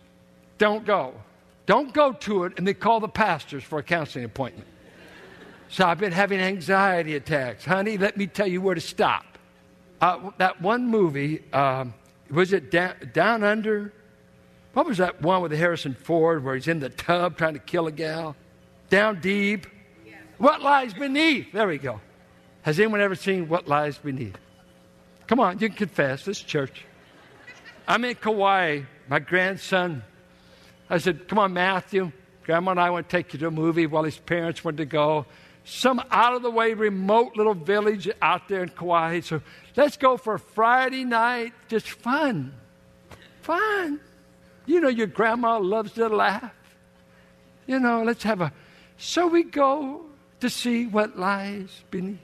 don't 0.57 0.85
go. 0.85 1.13
Don't 1.65 1.93
go 1.93 2.11
to 2.11 2.43
it 2.43 2.53
and 2.57 2.67
they 2.67 2.73
call 2.73 2.99
the 2.99 3.07
pastors 3.07 3.63
for 3.63 3.79
a 3.79 3.83
counseling 3.83 4.25
appointment. 4.25 4.67
So 5.69 5.85
I've 5.85 5.99
been 5.99 6.11
having 6.11 6.39
anxiety 6.39 7.15
attacks. 7.15 7.65
Honey, 7.65 7.97
let 7.97 8.17
me 8.17 8.27
tell 8.27 8.47
you 8.47 8.61
where 8.61 8.75
to 8.75 8.81
stop. 8.81 9.25
Uh, 10.01 10.31
that 10.37 10.61
one 10.61 10.87
movie, 10.87 11.43
um, 11.53 11.93
was 12.29 12.53
it 12.53 12.71
down, 12.71 12.93
down, 13.13 13.43
Under? 13.43 13.93
What 14.73 14.85
was 14.85 14.97
that 14.97 15.21
one 15.21 15.41
with 15.41 15.53
Harrison 15.53 15.93
Ford 15.93 16.43
where 16.43 16.55
he's 16.55 16.67
in 16.67 16.79
the 16.79 16.89
tub 16.89 17.37
trying 17.37 17.53
to 17.53 17.59
kill 17.59 17.87
a 17.87 17.91
gal? 17.91 18.35
Down 18.89 19.21
Deep. 19.21 19.67
What 20.37 20.61
lies 20.61 20.93
beneath? 20.93 21.51
There 21.51 21.67
we 21.67 21.77
go. 21.77 22.01
Has 22.63 22.79
anyone 22.79 23.01
ever 23.01 23.15
seen 23.15 23.47
what 23.47 23.67
lies 23.67 23.97
beneath? 23.97 24.37
Come 25.27 25.39
on, 25.39 25.59
you 25.59 25.69
can 25.69 25.77
confess. 25.77 26.25
This 26.25 26.41
church. 26.41 26.83
I'm 27.87 28.03
in 28.05 28.15
Kauai. 28.15 28.81
My 29.07 29.19
grandson. 29.19 30.03
I 30.89 30.97
said, 30.97 31.27
Come 31.27 31.39
on, 31.39 31.53
Matthew. 31.53 32.11
Grandma 32.43 32.71
and 32.71 32.79
I 32.79 32.89
want 32.91 33.09
to 33.09 33.17
take 33.17 33.33
you 33.33 33.39
to 33.39 33.47
a 33.47 33.51
movie 33.51 33.87
while 33.87 34.03
his 34.03 34.17
parents 34.17 34.63
went 34.63 34.77
to 34.77 34.85
go. 34.85 35.25
Some 35.63 35.99
out 36.11 36.35
of 36.35 36.43
the 36.43 36.51
way, 36.51 36.75
remote 36.75 37.35
little 37.35 37.55
village 37.55 38.07
out 38.21 38.47
there 38.47 38.61
in 38.61 38.69
Kauai. 38.69 39.21
So 39.21 39.41
let's 39.75 39.97
go 39.97 40.15
for 40.15 40.35
a 40.35 40.39
Friday 40.39 41.03
night. 41.03 41.53
Just 41.69 41.89
fun. 41.89 42.53
Fun. 43.41 43.99
You 44.67 44.79
know, 44.79 44.89
your 44.89 45.07
grandma 45.07 45.57
loves 45.57 45.93
to 45.93 46.07
laugh. 46.07 46.53
You 47.65 47.79
know, 47.79 48.03
let's 48.03 48.21
have 48.23 48.41
a. 48.41 48.51
So 48.97 49.25
we 49.25 49.43
go 49.43 50.04
to 50.39 50.49
see 50.49 50.85
what 50.85 51.17
lies 51.17 51.83
beneath. 51.91 52.19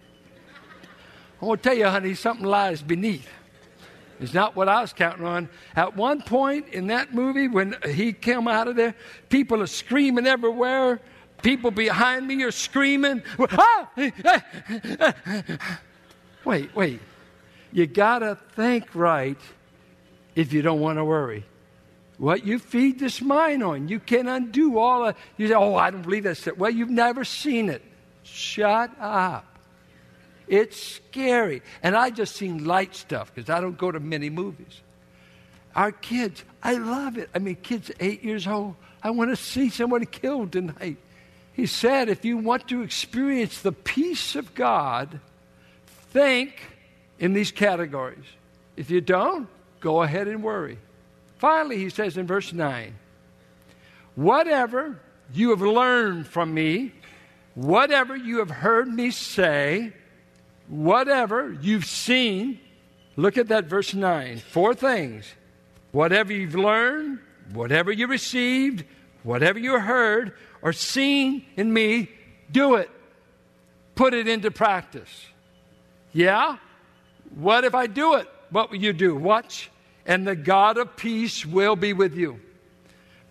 I 1.42 1.46
want 1.46 1.64
to 1.64 1.70
tell 1.70 1.78
you, 1.78 1.88
honey, 1.88 2.14
something 2.14 2.46
lies 2.46 2.82
beneath. 2.84 3.28
It's 4.20 4.34
not 4.36 4.56
what 4.56 4.70
I 4.70 4.82
was 4.82 4.94
counting 4.94 5.26
on. 5.26 5.50
At 5.76 5.96
one 5.96 6.22
point 6.22 6.68
in 6.70 6.88
that 6.88 7.14
movie, 7.14 7.48
when 7.48 7.76
he 7.90 8.14
came 8.14 8.48
out 8.48 8.68
of 8.68 8.76
there, 8.76 8.94
people 9.30 9.62
are 9.64 9.68
screaming 9.68 10.28
everywhere. 10.28 11.00
People 11.42 11.72
behind 11.72 12.28
me 12.28 12.44
are 12.44 12.52
screaming. 12.52 13.24
Ah! 13.40 13.90
wait, 16.46 16.76
wait. 16.76 17.00
You 17.72 17.88
got 17.88 18.20
to 18.20 18.38
think 18.56 18.94
right 18.94 19.40
if 20.36 20.54
you 20.54 20.62
don't 20.62 20.80
want 20.80 21.00
to 21.00 21.06
worry. 21.06 21.44
What 22.20 22.46
you 22.46 22.60
feed 22.60 23.00
this 23.00 23.22
mind 23.22 23.64
on, 23.64 23.88
you 23.88 24.00
can 24.00 24.28
undo 24.28 24.78
all 24.78 25.08
of. 25.08 25.16
You 25.38 25.48
say, 25.48 25.56
"Oh, 25.56 25.74
I 25.74 25.90
don't 25.90 26.04
believe 26.04 26.24
that." 26.26 26.58
Well, 26.58 26.70
you've 26.70 26.92
never 26.92 27.24
seen 27.24 27.70
it. 27.70 27.82
Shut 28.24 28.92
up. 29.00 29.46
It's 30.48 30.82
scary. 30.82 31.62
And 31.82 31.96
I 31.96 32.10
just 32.10 32.36
seen 32.36 32.66
light 32.66 32.96
stuff 32.96 33.34
because 33.34 33.50
I 33.50 33.62
don't 33.62 33.78
go 33.78 33.92
to 33.92 34.00
many 34.00 34.30
movies. 34.30 34.82
Our 35.76 35.92
kids, 35.92 36.44
I 36.62 36.74
love 36.74 37.18
it. 37.18 37.30
I 37.34 37.40
mean, 37.40 37.56
kids 37.56 37.92
eight 38.00 38.24
years 38.24 38.46
old, 38.48 38.76
I 39.02 39.12
want 39.12 39.30
to 39.30 39.36
see 39.36 39.70
someone 39.70 40.06
killed 40.06 40.52
tonight. 40.52 40.98
He 41.54 41.66
said, 41.66 42.10
if 42.10 42.26
you 42.26 42.38
want 42.38 42.68
to 42.70 42.82
experience 42.82 43.62
the 43.62 43.72
peace 43.72 44.36
of 44.36 44.54
God, 44.54 45.20
think 46.12 46.62
in 47.20 47.34
these 47.34 47.52
categories. 47.52 48.26
If 48.76 48.90
you 48.90 49.02
don't, 49.02 49.48
go 49.80 50.02
ahead 50.02 50.28
and 50.28 50.44
worry. 50.44 50.78
Finally, 51.38 51.78
he 51.78 51.90
says 51.90 52.18
in 52.18 52.28
verse 52.28 52.54
9, 52.54 52.94
whatever 54.16 55.00
you 55.34 55.50
have 55.52 55.62
learned 55.62 56.28
from 56.28 56.54
me 56.54 56.92
whatever 57.56 58.16
you 58.16 58.40
have 58.40 58.50
heard 58.50 58.88
me 58.88 59.12
say, 59.12 59.94
whatever 60.68 61.58
you've 61.62 61.86
seen, 61.86 62.60
look 63.16 63.38
at 63.38 63.50
that 63.50 63.66
verse 63.66 63.94
9. 63.94 64.38
Four 64.38 64.74
things. 64.74 65.26
Whatever 65.92 66.32
you've 66.32 66.56
learned, 66.56 67.20
whatever 67.54 67.92
you 67.92 68.08
received, 68.08 68.86
whatever 69.24 69.60
you 69.60 69.80
heard 69.80 70.34
or 70.62 70.74
seen 70.74 71.46
in 71.58 71.72
me, 71.74 72.10
do 72.52 72.76
it. 72.76 72.90
Put 73.96 74.14
it 74.14 74.28
into 74.28 74.52
practice. 74.52 75.28
Yeah? 76.14 76.58
What 77.36 77.64
if 77.64 77.76
I 77.76 77.88
do 77.88 78.16
it? 78.16 78.28
What 78.50 78.72
will 78.72 78.78
you 78.78 78.94
do? 78.94 79.16
Watch, 79.16 79.70
and 80.06 80.28
the 80.28 80.36
God 80.36 80.78
of 80.78 80.96
peace 80.98 81.46
will 81.46 81.76
be 81.76 81.94
with 81.94 82.16
you. 82.16 82.40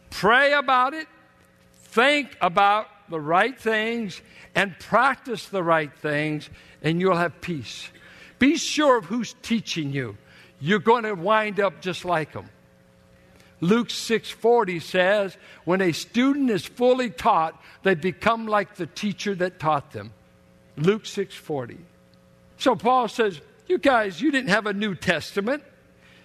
Pray 0.08 0.52
about 0.52 0.94
it. 0.94 1.06
Think 1.84 2.36
about 2.40 2.86
the 3.10 3.20
right 3.20 3.58
things 3.58 4.20
and 4.54 4.78
practice 4.78 5.48
the 5.48 5.62
right 5.62 5.92
things, 5.98 6.48
and 6.82 7.00
you'll 7.00 7.16
have 7.16 7.40
peace. 7.40 7.88
Be 8.38 8.56
sure 8.56 8.98
of 8.98 9.04
who's 9.04 9.34
teaching 9.42 9.92
you. 9.92 10.16
You're 10.60 10.78
going 10.78 11.04
to 11.04 11.14
wind 11.14 11.60
up 11.60 11.80
just 11.80 12.04
like 12.04 12.32
them. 12.32 12.48
Luke 13.60 13.88
6:40 13.88 14.80
says, 14.80 15.36
when 15.64 15.82
a 15.82 15.92
student 15.92 16.50
is 16.50 16.64
fully 16.64 17.10
taught, 17.10 17.60
they 17.82 17.94
become 17.94 18.46
like 18.46 18.76
the 18.76 18.86
teacher 18.86 19.34
that 19.34 19.58
taught 19.58 19.92
them. 19.92 20.12
Luke 20.76 21.04
6:40. 21.04 21.76
So 22.56 22.74
Paul 22.74 23.08
says, 23.08 23.40
you 23.66 23.78
guys, 23.78 24.20
you 24.20 24.30
didn't 24.30 24.50
have 24.50 24.66
a 24.66 24.72
New 24.72 24.94
Testament. 24.94 25.62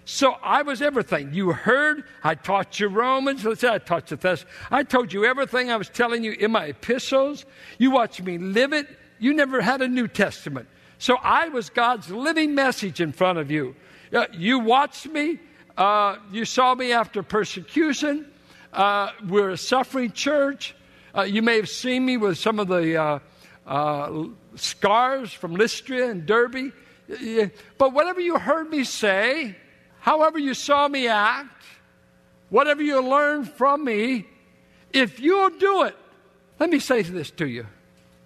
So 0.06 0.34
I 0.44 0.62
was 0.62 0.84
everything. 0.84 1.34
You 1.34 1.52
heard, 1.52 2.04
I 2.24 2.36
taught 2.36 2.80
you 2.80 2.88
Romans. 2.88 3.44
Let's 3.44 3.62
say 3.62 3.70
I 3.70 3.80
taught 3.80 4.12
you 4.12 4.18
this. 4.18 4.46
I 4.70 4.84
told 4.84 5.12
you 5.12 5.26
everything 5.26 5.72
I 5.72 5.78
was 5.78 5.90
telling 5.90 6.24
you 6.24 6.34
in 6.34 6.52
my 6.52 6.66
epistles. 6.66 7.46
You 7.80 7.90
watched 7.90 8.22
me 8.22 8.38
live 8.38 8.72
it. 8.72 8.88
You 9.18 9.34
never 9.34 9.62
had 9.62 9.82
a 9.82 9.88
New 9.88 10.08
Testament. 10.08 10.68
So 11.00 11.18
I 11.22 11.50
was 11.50 11.70
God's 11.70 12.10
living 12.12 12.54
message 12.54 13.02
in 13.02 13.12
front 13.12 13.40
of 13.40 13.50
you. 13.50 13.76
Uh, 14.14 14.28
you 14.32 14.60
watched 14.60 15.08
me. 15.08 15.40
Uh, 15.76 16.18
you 16.32 16.46
saw 16.46 16.76
me 16.76 16.94
after 16.94 17.24
persecution. 17.24 18.32
Uh, 18.72 19.10
we're 19.28 19.50
a 19.50 19.58
suffering 19.58 20.12
church. 20.12 20.76
Uh, 21.16 21.24
you 21.24 21.42
may 21.42 21.56
have 21.56 21.70
seen 21.70 22.06
me 22.06 22.18
with 22.18 22.38
some 22.38 22.60
of 22.60 22.68
the 22.68 22.96
uh, 22.96 23.20
uh, 23.66 24.26
scars 24.56 25.34
from 25.34 25.56
Lystra 25.56 26.10
and 26.10 26.26
Derbe. 26.28 26.72
But 27.78 27.94
whatever 27.94 28.22
you 28.22 28.38
heard 28.38 28.70
me 28.70 28.84
say, 28.84 29.56
however 30.06 30.38
you 30.38 30.54
saw 30.54 30.88
me 30.88 31.08
act, 31.08 31.64
whatever 32.50 32.84
you 32.84 33.02
learned 33.02 33.50
from 33.50 33.84
me, 33.84 34.28
if 34.94 35.20
you'll 35.20 35.50
do 35.50 35.82
it, 35.82 35.96
let 36.60 36.70
me 36.70 36.78
say 36.78 37.02
this 37.02 37.32
to 37.32 37.48
you. 37.48 37.66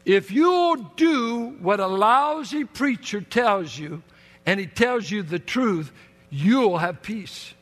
If 0.03 0.29
you'll 0.29 0.75
do 0.97 1.55
what 1.61 1.79
a 1.79 1.87
lousy 1.87 2.65
preacher 2.65 3.21
tells 3.21 3.77
you, 3.77 4.03
and 4.45 4.59
he 4.59 4.67
tells 4.67 5.09
you 5.09 5.23
the 5.23 5.39
truth, 5.39 5.93
you'll 6.29 6.77
have 6.77 7.01
peace. 7.01 7.53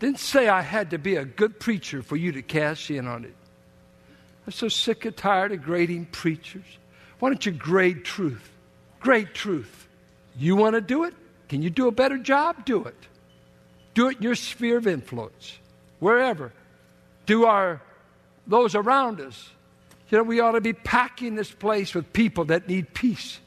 Didn't 0.00 0.18
say 0.18 0.48
I 0.48 0.62
had 0.62 0.90
to 0.90 0.98
be 0.98 1.14
a 1.14 1.24
good 1.24 1.60
preacher 1.60 2.02
for 2.02 2.16
you 2.16 2.32
to 2.32 2.42
cash 2.42 2.90
in 2.90 3.06
on 3.06 3.24
it. 3.24 3.36
I'm 4.46 4.52
so 4.52 4.68
sick 4.68 5.04
and 5.04 5.16
tired 5.16 5.52
of 5.52 5.62
grading 5.62 6.06
preachers. 6.06 6.66
Why 7.20 7.28
don't 7.28 7.46
you 7.46 7.52
grade 7.52 8.04
truth? 8.04 8.50
Grade 8.98 9.32
truth. 9.32 9.86
You 10.36 10.56
want 10.56 10.74
to 10.74 10.80
do 10.80 11.04
it? 11.04 11.14
Can 11.48 11.62
you 11.62 11.70
do 11.70 11.86
a 11.86 11.92
better 11.92 12.18
job? 12.18 12.64
Do 12.64 12.82
it. 12.84 12.96
Do 13.94 14.08
it 14.08 14.18
in 14.18 14.22
your 14.22 14.34
sphere 14.34 14.76
of 14.76 14.86
influence, 14.86 15.58
wherever. 16.00 16.52
Do 17.26 17.46
our 17.46 17.80
those 18.46 18.74
around 18.74 19.20
us. 19.20 19.50
You 20.10 20.18
know, 20.18 20.24
we 20.24 20.40
ought 20.40 20.52
to 20.52 20.60
be 20.60 20.74
packing 20.74 21.34
this 21.34 21.50
place 21.50 21.94
with 21.94 22.12
people 22.12 22.46
that 22.46 22.68
need 22.68 22.92
peace. 22.92 23.40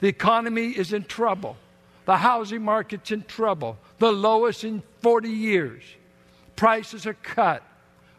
The 0.00 0.08
economy 0.08 0.68
is 0.68 0.92
in 0.92 1.04
trouble. 1.04 1.56
The 2.04 2.16
housing 2.16 2.62
market's 2.62 3.10
in 3.10 3.22
trouble, 3.22 3.78
the 3.98 4.12
lowest 4.12 4.62
in 4.62 4.82
40 5.00 5.28
years. 5.28 5.82
Prices 6.54 7.06
are 7.06 7.14
cut. 7.14 7.62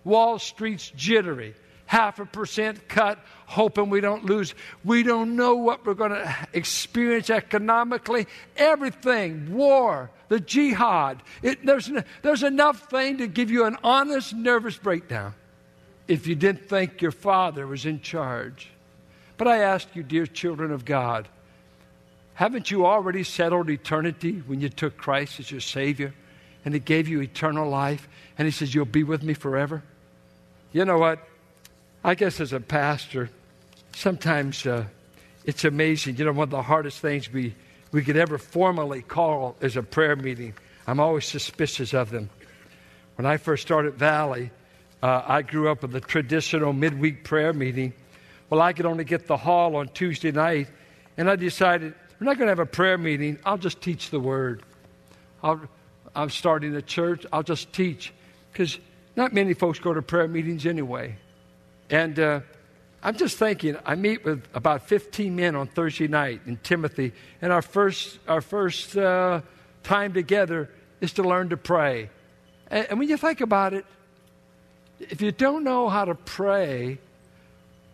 Wall 0.04 0.40
Street's 0.40 0.90
jittery. 0.90 1.56
Half 1.86 2.20
a 2.20 2.26
percent 2.26 2.90
cut, 2.90 3.18
hoping 3.46 3.90
we 3.90 4.02
don't 4.02 4.26
lose. 4.26 4.54
We 4.84 5.04
don't 5.04 5.38
know 5.38 5.56
what 5.56 5.86
we're 5.86 5.94
going 5.94 6.12
to 6.12 6.36
experience 6.52 7.30
economically. 7.30 8.28
Everything, 8.58 9.54
war, 9.54 10.12
the 10.30 10.40
jihad. 10.40 11.22
It, 11.42 11.66
there's, 11.66 11.90
there's 12.22 12.44
enough 12.44 12.90
thing 12.90 13.18
to 13.18 13.28
give 13.28 13.50
you 13.52 13.66
an 13.66 13.78
honest, 13.84 14.34
nervous 14.34 14.78
breakdown 14.78 15.34
if 16.08 16.28
you 16.28 16.36
didn't 16.36 16.68
think 16.68 17.02
your 17.02 17.12
father 17.12 17.68
was 17.68 17.86
in 17.86 18.02
charge. 18.02 18.70
But 19.38 19.48
I 19.48 19.60
ask 19.60 19.96
you, 19.96 20.04
dear 20.04 20.26
children 20.26 20.72
of 20.72 20.86
God, 20.86 21.28
haven't 22.34 22.72
you 22.72 22.86
already 22.86 23.24
settled 23.24 23.70
eternity 23.70 24.44
when 24.46 24.62
you 24.62 24.70
took 24.70 24.98
Christ 24.98 25.40
as 25.40 25.52
your 25.52 25.60
Savior 25.60 26.14
and 26.64 26.74
He 26.74 26.80
gave 26.80 27.08
you 27.08 27.22
eternal 27.22 27.70
life 27.70 28.08
and 28.38 28.46
He 28.46 28.52
says, 28.52 28.74
You'll 28.74 28.86
be 28.86 29.04
with 29.04 29.24
me 29.24 29.34
forever? 29.34 29.84
You 30.72 30.86
know 30.86 30.98
what? 30.98 31.28
I 32.04 32.16
guess 32.16 32.40
as 32.40 32.54
a 32.54 32.60
pastor, 32.60 33.30
sometimes 33.96 34.66
uh, 34.66 34.86
it's 35.46 35.66
amazing. 35.66 36.18
You 36.18 36.26
know, 36.26 36.32
one 36.32 36.44
of 36.44 36.50
the 36.52 36.62
hardest 36.62 37.00
things 37.00 37.32
we, 37.32 37.56
we 37.92 38.04
could 38.04 38.18
ever 38.18 38.38
formally 38.38 39.02
call 39.02 39.56
as 39.62 39.78
a 39.78 39.84
prayer 39.84 40.16
meeting. 40.16 40.54
I'm 40.86 41.00
always 41.00 41.26
suspicious 41.26 41.94
of 41.94 42.10
them. 42.10 42.30
When 43.16 43.26
I 43.26 43.38
first 43.38 43.64
started 43.64 43.96
Valley, 43.96 44.52
uh, 45.02 45.24
I 45.26 45.42
grew 45.42 45.70
up 45.70 45.82
with 45.82 45.96
a 45.96 46.02
traditional 46.02 46.74
midweek 46.74 47.24
prayer 47.24 47.54
meeting. 47.54 47.94
Well, 48.50 48.62
I 48.62 48.74
could 48.74 48.86
only 48.86 49.04
get 49.04 49.28
the 49.28 49.38
hall 49.38 49.76
on 49.76 49.90
Tuesday 49.90 50.32
night, 50.32 50.68
and 51.18 51.30
I 51.30 51.36
decided 51.36 51.94
we're 52.20 52.26
not 52.26 52.38
going 52.38 52.48
to 52.48 52.52
have 52.52 52.60
a 52.60 52.66
prayer 52.66 52.98
meeting. 52.98 53.38
I'll 53.46 53.58
just 53.58 53.82
teach 53.82 54.10
the 54.10 54.20
word. 54.20 54.64
i 55.44 55.58
am 56.16 56.30
starting 56.30 56.76
a 56.76 56.82
church. 56.82 57.26
I'll 57.32 57.44
just 57.44 57.74
teach. 57.74 58.14
Because 58.52 58.80
not 59.16 59.34
many 59.34 59.54
folks 59.54 59.80
go 59.80 59.94
to 59.94 60.02
prayer 60.02 60.28
meetings 60.28 60.66
anyway. 60.66 61.16
And 61.90 62.20
uh, 62.20 62.40
I'm 63.08 63.16
just 63.16 63.38
thinking, 63.38 63.78
I 63.86 63.96
meet 63.96 64.26
with 64.26 64.44
about 64.54 64.90
15 64.90 65.34
men 65.34 65.56
on 65.56 65.68
Thursday 65.68 66.10
night 66.10 66.42
in 66.46 66.58
Timothy, 66.58 67.14
and 67.42 67.54
our 67.54 67.62
first, 67.62 68.20
our 68.28 68.42
first 68.42 68.98
uh, 68.98 69.40
time 69.82 70.12
together 70.12 70.70
is 71.00 71.14
to 71.14 71.24
learn 71.24 71.48
to 71.52 71.56
pray. 71.56 72.10
And, 72.70 72.86
and 72.90 73.00
when 73.00 73.08
you 73.08 73.16
think 73.16 73.40
about 73.40 73.74
it, 73.74 73.86
if 75.00 75.22
you 75.22 75.32
don't 75.32 75.64
know 75.64 75.88
how 75.88 76.04
to 76.04 76.16
pray, 76.16 76.98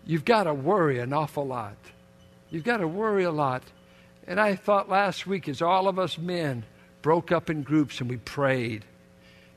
you've 0.04 0.26
got 0.26 0.45
to 0.45 0.54
worry 0.56 0.97
an 0.97 1.13
awful 1.13 1.45
lot. 1.45 1.78
You've 2.49 2.63
got 2.63 2.78
to 2.78 2.88
worry 2.88 3.23
a 3.23 3.32
lot. 3.32 3.62
And 4.26 4.39
I 4.39 4.56
thought 4.56 4.89
last 4.89 5.28
week, 5.28 5.47
as 5.47 5.62
all 5.62 5.88
of 5.88 5.99
us 5.99 6.17
men 6.17 6.65
broke 7.04 7.32
up 7.32 7.52
in 7.52 7.62
groups 7.62 8.02
and 8.02 8.10
we 8.10 8.17
prayed, 8.17 8.84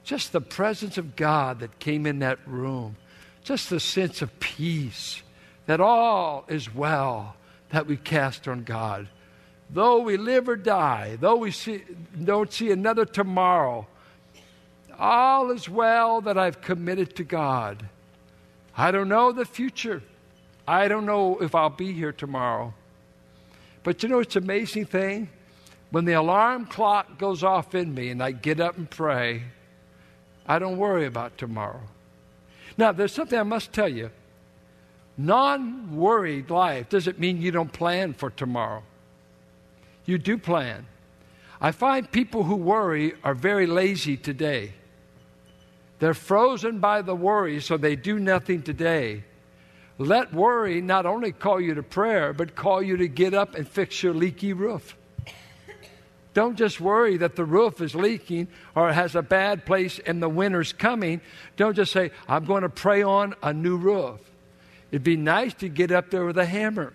just 0.04 0.32
the 0.32 0.42
presence 0.42 0.98
of 0.98 1.16
God 1.16 1.60
that 1.60 1.78
came 1.78 2.04
in 2.04 2.18
that 2.18 2.46
room, 2.46 2.96
just 3.42 3.70
the 3.70 3.80
sense 3.80 4.20
of 4.20 4.38
peace 4.38 5.22
that 5.66 5.80
all 5.80 6.44
is 6.48 6.74
well 6.74 7.36
that 7.70 7.86
we 7.86 7.96
cast 7.96 8.48
on 8.48 8.64
God. 8.64 9.08
Though 9.68 10.00
we 10.00 10.16
live 10.16 10.48
or 10.48 10.56
die, 10.56 11.16
though 11.20 11.36
we 11.36 11.50
see, 11.50 11.82
don't 12.22 12.52
see 12.52 12.70
another 12.70 13.04
tomorrow, 13.04 13.86
all 14.98 15.50
is 15.50 15.68
well 15.68 16.20
that 16.22 16.38
I've 16.38 16.60
committed 16.60 17.16
to 17.16 17.24
God. 17.24 17.88
I 18.76 18.90
don't 18.90 19.08
know 19.08 19.32
the 19.32 19.44
future. 19.44 20.02
I 20.68 20.88
don't 20.88 21.06
know 21.06 21.38
if 21.38 21.54
I'll 21.54 21.70
be 21.70 21.92
here 21.92 22.12
tomorrow. 22.12 22.74
But 23.82 24.02
you 24.02 24.08
know, 24.08 24.20
it's 24.20 24.36
an 24.36 24.44
amazing 24.44 24.86
thing. 24.86 25.28
When 25.90 26.04
the 26.04 26.14
alarm 26.14 26.66
clock 26.66 27.18
goes 27.18 27.42
off 27.42 27.74
in 27.74 27.94
me 27.94 28.10
and 28.10 28.22
I 28.22 28.32
get 28.32 28.60
up 28.60 28.76
and 28.76 28.88
pray, 28.88 29.44
I 30.46 30.58
don't 30.58 30.76
worry 30.76 31.06
about 31.06 31.38
tomorrow. 31.38 31.82
Now, 32.76 32.92
there's 32.92 33.12
something 33.12 33.38
I 33.38 33.44
must 33.44 33.72
tell 33.72 33.88
you. 33.88 34.10
Non 35.18 35.96
worried 35.96 36.50
life 36.50 36.88
doesn't 36.88 37.18
mean 37.18 37.40
you 37.40 37.50
don't 37.50 37.72
plan 37.72 38.12
for 38.12 38.30
tomorrow. 38.30 38.82
You 40.04 40.18
do 40.18 40.36
plan. 40.36 40.86
I 41.60 41.72
find 41.72 42.10
people 42.10 42.44
who 42.44 42.56
worry 42.56 43.14
are 43.24 43.34
very 43.34 43.66
lazy 43.66 44.16
today. 44.16 44.74
They're 45.98 46.14
frozen 46.14 46.78
by 46.78 47.00
the 47.00 47.14
worry, 47.14 47.60
so 47.60 47.78
they 47.78 47.96
do 47.96 48.18
nothing 48.18 48.62
today. 48.62 49.24
Let 49.98 50.34
worry 50.34 50.82
not 50.82 51.06
only 51.06 51.32
call 51.32 51.58
you 51.58 51.74
to 51.74 51.82
prayer, 51.82 52.34
but 52.34 52.54
call 52.54 52.82
you 52.82 52.98
to 52.98 53.08
get 53.08 53.32
up 53.32 53.54
and 53.54 53.66
fix 53.66 54.02
your 54.02 54.12
leaky 54.12 54.52
roof. 54.52 54.94
Don't 56.34 56.58
just 56.58 56.82
worry 56.82 57.16
that 57.16 57.34
the 57.34 57.46
roof 57.46 57.80
is 57.80 57.94
leaking 57.94 58.48
or 58.74 58.92
has 58.92 59.16
a 59.16 59.22
bad 59.22 59.64
place 59.64 59.98
and 60.04 60.22
the 60.22 60.28
winter's 60.28 60.74
coming. 60.74 61.22
Don't 61.56 61.74
just 61.74 61.92
say, 61.92 62.10
I'm 62.28 62.44
going 62.44 62.62
to 62.62 62.68
pray 62.68 63.02
on 63.02 63.34
a 63.42 63.54
new 63.54 63.78
roof. 63.78 64.20
It'd 64.90 65.02
be 65.02 65.16
nice 65.16 65.54
to 65.54 65.68
get 65.68 65.90
up 65.90 66.10
there 66.10 66.24
with 66.24 66.38
a 66.38 66.46
hammer. 66.46 66.92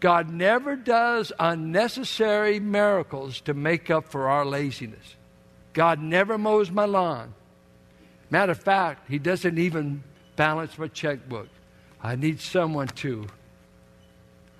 God 0.00 0.30
never 0.30 0.76
does 0.76 1.32
unnecessary 1.38 2.60
miracles 2.60 3.40
to 3.42 3.54
make 3.54 3.90
up 3.90 4.08
for 4.08 4.28
our 4.28 4.44
laziness. 4.44 5.16
God 5.72 6.00
never 6.00 6.36
mows 6.36 6.70
my 6.70 6.84
lawn. 6.84 7.34
Matter 8.30 8.52
of 8.52 8.60
fact, 8.60 9.08
He 9.08 9.18
doesn't 9.18 9.58
even 9.58 10.02
balance 10.36 10.76
my 10.78 10.88
checkbook. 10.88 11.48
I 12.02 12.16
need 12.16 12.40
someone 12.40 12.88
to. 12.88 13.26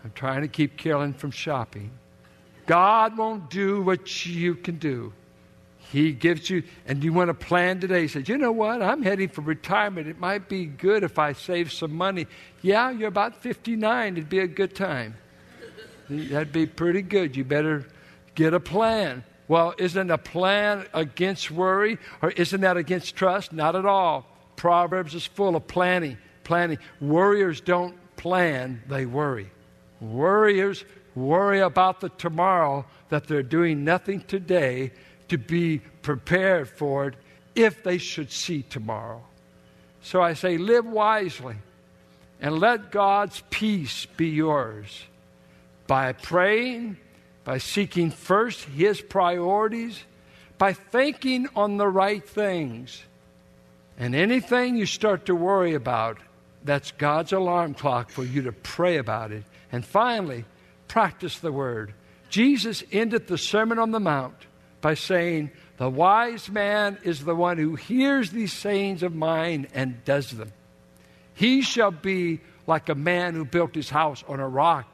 I'm 0.02 0.12
trying 0.14 0.42
to 0.42 0.48
keep 0.48 0.76
Carolyn 0.76 1.14
from 1.14 1.30
shopping. 1.30 1.90
God 2.66 3.16
won't 3.16 3.50
do 3.50 3.82
what 3.82 4.24
you 4.24 4.54
can 4.54 4.76
do. 4.76 5.12
He 5.92 6.12
gives 6.12 6.50
you, 6.50 6.62
and 6.86 7.02
you 7.04 7.12
want 7.12 7.28
to 7.28 7.34
plan 7.34 7.80
today. 7.80 8.02
He 8.02 8.08
says, 8.08 8.28
You 8.28 8.38
know 8.38 8.52
what? 8.52 8.82
I'm 8.82 9.02
heading 9.02 9.28
for 9.28 9.42
retirement. 9.42 10.08
It 10.08 10.18
might 10.18 10.48
be 10.48 10.66
good 10.66 11.02
if 11.02 11.18
I 11.18 11.32
save 11.32 11.72
some 11.72 11.92
money. 11.92 12.26
Yeah, 12.62 12.90
you're 12.90 13.08
about 13.08 13.42
59. 13.42 14.12
It'd 14.16 14.28
be 14.28 14.40
a 14.40 14.46
good 14.46 14.74
time. 14.74 15.16
That'd 16.10 16.52
be 16.52 16.66
pretty 16.66 17.02
good. 17.02 17.36
You 17.36 17.44
better 17.44 17.86
get 18.34 18.54
a 18.54 18.60
plan. 18.60 19.24
Well, 19.46 19.74
isn't 19.78 20.10
a 20.10 20.18
plan 20.18 20.86
against 20.92 21.50
worry 21.50 21.98
or 22.22 22.30
isn't 22.30 22.60
that 22.62 22.76
against 22.76 23.14
trust? 23.14 23.52
Not 23.52 23.76
at 23.76 23.86
all. 23.86 24.26
Proverbs 24.56 25.14
is 25.14 25.26
full 25.26 25.54
of 25.56 25.66
planning 25.66 26.18
planning. 26.44 26.78
Worriers 27.00 27.60
don't 27.60 27.96
plan, 28.16 28.82
they 28.86 29.06
worry. 29.06 29.50
Worriers 30.00 30.84
worry 31.14 31.60
about 31.60 32.00
the 32.00 32.10
tomorrow, 32.10 32.84
that 33.08 33.26
they're 33.26 33.42
doing 33.42 33.84
nothing 33.84 34.20
today 34.20 34.92
to 35.34 35.38
be 35.38 35.78
prepared 36.02 36.68
for 36.68 37.08
it 37.08 37.14
if 37.56 37.82
they 37.82 37.98
should 37.98 38.30
see 38.30 38.62
tomorrow. 38.62 39.20
So 40.02 40.22
I 40.22 40.34
say, 40.34 40.58
live 40.58 40.86
wisely 40.86 41.56
and 42.40 42.60
let 42.60 42.92
God's 42.92 43.42
peace 43.50 44.06
be 44.16 44.28
yours 44.28 45.04
by 45.88 46.12
praying, 46.12 46.98
by 47.42 47.58
seeking 47.58 48.12
first 48.12 48.62
His 48.64 49.00
priorities, 49.00 50.04
by 50.56 50.72
thinking 50.72 51.48
on 51.56 51.78
the 51.78 51.88
right 51.88 52.26
things. 52.26 53.02
And 53.98 54.14
anything 54.14 54.76
you 54.76 54.86
start 54.86 55.26
to 55.26 55.34
worry 55.34 55.74
about, 55.74 56.18
that's 56.62 56.92
God's 56.92 57.32
alarm 57.32 57.74
clock 57.74 58.10
for 58.10 58.22
you 58.22 58.42
to 58.42 58.52
pray 58.52 58.98
about 58.98 59.32
it. 59.32 59.42
And 59.72 59.84
finally, 59.84 60.44
practice 60.86 61.40
the 61.40 61.52
word. 61.52 61.92
Jesus 62.28 62.84
ended 62.92 63.26
the 63.26 63.38
Sermon 63.38 63.80
on 63.80 63.90
the 63.90 64.00
Mount 64.00 64.36
by 64.84 64.92
saying, 64.92 65.50
The 65.78 65.88
wise 65.88 66.50
man 66.50 66.98
is 67.02 67.24
the 67.24 67.34
one 67.34 67.56
who 67.56 67.74
hears 67.74 68.30
these 68.30 68.52
sayings 68.52 69.02
of 69.02 69.14
mine 69.14 69.66
and 69.72 70.04
does 70.04 70.30
them. 70.30 70.52
He 71.32 71.62
shall 71.62 71.90
be 71.90 72.40
like 72.66 72.90
a 72.90 72.94
man 72.94 73.32
who 73.32 73.46
built 73.46 73.74
his 73.74 73.88
house 73.88 74.22
on 74.28 74.40
a 74.40 74.48
rock. 74.48 74.86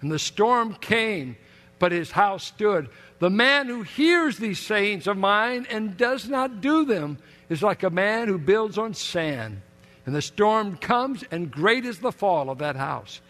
And 0.00 0.12
the 0.12 0.18
storm 0.20 0.74
came, 0.74 1.36
but 1.80 1.90
his 1.90 2.12
house 2.12 2.44
stood. 2.44 2.88
The 3.18 3.30
man 3.30 3.66
who 3.66 3.82
hears 3.82 4.38
these 4.38 4.60
sayings 4.60 5.08
of 5.08 5.16
mine 5.16 5.66
and 5.68 5.96
does 5.96 6.28
not 6.28 6.60
do 6.60 6.84
them 6.84 7.18
is 7.48 7.64
like 7.64 7.82
a 7.82 7.90
man 7.90 8.28
who 8.28 8.38
builds 8.38 8.78
on 8.78 8.94
sand. 8.94 9.60
And 10.06 10.14
the 10.14 10.22
storm 10.22 10.76
comes, 10.76 11.24
and 11.32 11.50
great 11.50 11.84
is 11.84 11.98
the 11.98 12.12
fall 12.12 12.48
of 12.48 12.58
that 12.58 12.76
house. 12.76 13.20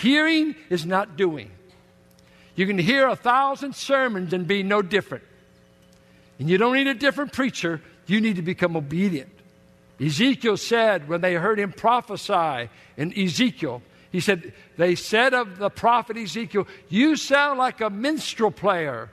Hearing 0.00 0.56
is 0.70 0.86
not 0.86 1.18
doing. 1.18 1.50
You 2.56 2.66
can 2.66 2.78
hear 2.78 3.06
a 3.06 3.16
thousand 3.16 3.76
sermons 3.76 4.32
and 4.32 4.46
be 4.48 4.62
no 4.62 4.80
different. 4.80 5.24
And 6.38 6.48
you 6.48 6.58
don't 6.58 6.74
need 6.74 6.86
a 6.86 6.94
different 6.94 7.32
preacher, 7.32 7.80
you 8.06 8.20
need 8.20 8.36
to 8.36 8.42
become 8.42 8.76
obedient. 8.76 9.30
Ezekiel 10.00 10.56
said 10.56 11.08
when 11.08 11.20
they 11.20 11.34
heard 11.34 11.58
him 11.58 11.72
prophesy 11.72 12.70
in 12.96 13.18
Ezekiel, 13.18 13.82
he 14.10 14.20
said, 14.20 14.52
They 14.76 14.94
said 14.94 15.34
of 15.34 15.58
the 15.58 15.70
prophet 15.70 16.16
Ezekiel, 16.16 16.66
You 16.88 17.16
sound 17.16 17.58
like 17.58 17.80
a 17.80 17.90
minstrel 17.90 18.50
player. 18.50 19.10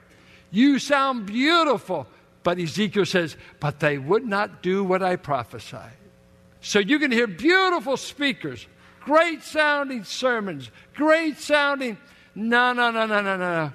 You 0.50 0.78
sound 0.78 1.26
beautiful. 1.26 2.06
But 2.42 2.58
Ezekiel 2.58 3.04
says, 3.04 3.36
But 3.60 3.80
they 3.80 3.98
would 3.98 4.24
not 4.24 4.62
do 4.62 4.84
what 4.84 5.02
I 5.02 5.16
prophesied. 5.16 5.92
So 6.60 6.78
you 6.78 6.98
can 6.98 7.12
hear 7.12 7.26
beautiful 7.26 7.96
speakers, 7.96 8.66
great 9.00 9.42
sounding 9.42 10.04
sermons, 10.04 10.70
great 10.94 11.38
sounding. 11.38 11.98
No, 12.34 12.72
no, 12.72 12.90
no, 12.90 13.06
no, 13.06 13.20
no, 13.20 13.36
no. 13.36 13.72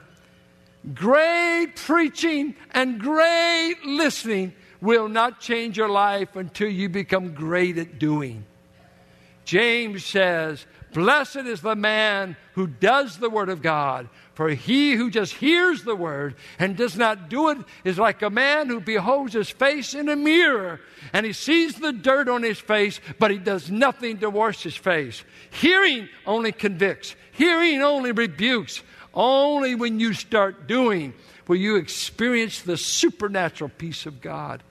Great 0.93 1.75
preaching 1.75 2.55
and 2.71 2.99
great 2.99 3.75
listening 3.85 4.53
will 4.81 5.07
not 5.07 5.39
change 5.39 5.77
your 5.77 5.89
life 5.89 6.35
until 6.35 6.69
you 6.69 6.89
become 6.89 7.33
great 7.33 7.77
at 7.77 7.99
doing. 7.99 8.43
James 9.45 10.03
says, 10.05 10.65
Blessed 10.93 11.37
is 11.37 11.61
the 11.61 11.75
man 11.75 12.35
who 12.53 12.67
does 12.67 13.17
the 13.17 13.29
word 13.29 13.49
of 13.49 13.61
God, 13.61 14.09
for 14.33 14.49
he 14.49 14.93
who 14.93 15.09
just 15.09 15.33
hears 15.33 15.83
the 15.83 15.95
word 15.95 16.35
and 16.59 16.75
does 16.75 16.97
not 16.97 17.29
do 17.29 17.49
it 17.49 17.59
is 17.83 17.97
like 17.97 18.21
a 18.21 18.29
man 18.29 18.67
who 18.67 18.81
beholds 18.81 19.33
his 19.33 19.49
face 19.49 19.93
in 19.93 20.09
a 20.09 20.15
mirror 20.15 20.81
and 21.13 21.25
he 21.25 21.33
sees 21.33 21.75
the 21.75 21.93
dirt 21.93 22.27
on 22.27 22.43
his 22.43 22.59
face, 22.59 22.99
but 23.19 23.31
he 23.31 23.37
does 23.37 23.71
nothing 23.71 24.17
to 24.17 24.29
wash 24.29 24.63
his 24.63 24.75
face. 24.75 25.23
Hearing 25.51 26.09
only 26.25 26.51
convicts, 26.51 27.15
hearing 27.31 27.81
only 27.81 28.11
rebukes. 28.11 28.81
Only 29.13 29.75
when 29.75 29.99
you 29.99 30.13
start 30.13 30.67
doing 30.67 31.13
will 31.47 31.57
you 31.57 31.75
experience 31.75 32.61
the 32.61 32.77
supernatural 32.77 33.71
peace 33.77 34.05
of 34.05 34.21
God. 34.21 34.63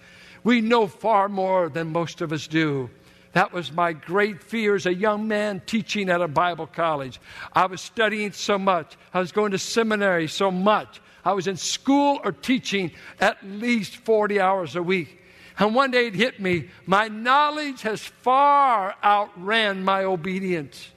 We 0.43 0.61
know 0.61 0.87
far 0.87 1.29
more 1.29 1.69
than 1.69 1.93
most 1.93 2.21
of 2.21 2.33
us 2.33 2.47
do. 2.47 2.89
That 3.33 3.53
was 3.53 3.71
my 3.71 3.93
great 3.93 4.43
fear 4.43 4.75
as 4.75 4.87
a 4.87 4.95
young 4.95 5.29
man 5.29 5.63
teaching 5.65 6.09
at 6.09 6.23
a 6.23 6.29
Bible 6.29 6.67
college. 6.67 7.21
I 7.53 7.67
was 7.67 7.81
studying 7.81 8.33
so 8.33 8.59
much, 8.59 8.97
I 9.15 9.21
was 9.21 9.31
going 9.31 9.53
to 9.53 9.59
seminary 9.59 10.27
so 10.27 10.51
much. 10.51 11.01
I 11.25 11.35
was 11.35 11.47
in 11.47 11.57
school 11.57 12.21
or 12.25 12.33
teaching 12.33 12.93
at 13.21 13.45
least 13.45 13.97
40 13.97 14.41
hours 14.41 14.75
a 14.75 14.83
week. 14.83 15.19
And 15.59 15.75
one 15.75 15.91
day 15.91 16.07
it 16.07 16.15
hit 16.15 16.41
me 16.41 16.71
my 16.87 17.09
knowledge 17.09 17.83
has 17.83 18.01
far 18.01 18.95
outran 19.05 19.85
my 19.85 20.05
obedience. 20.05 20.89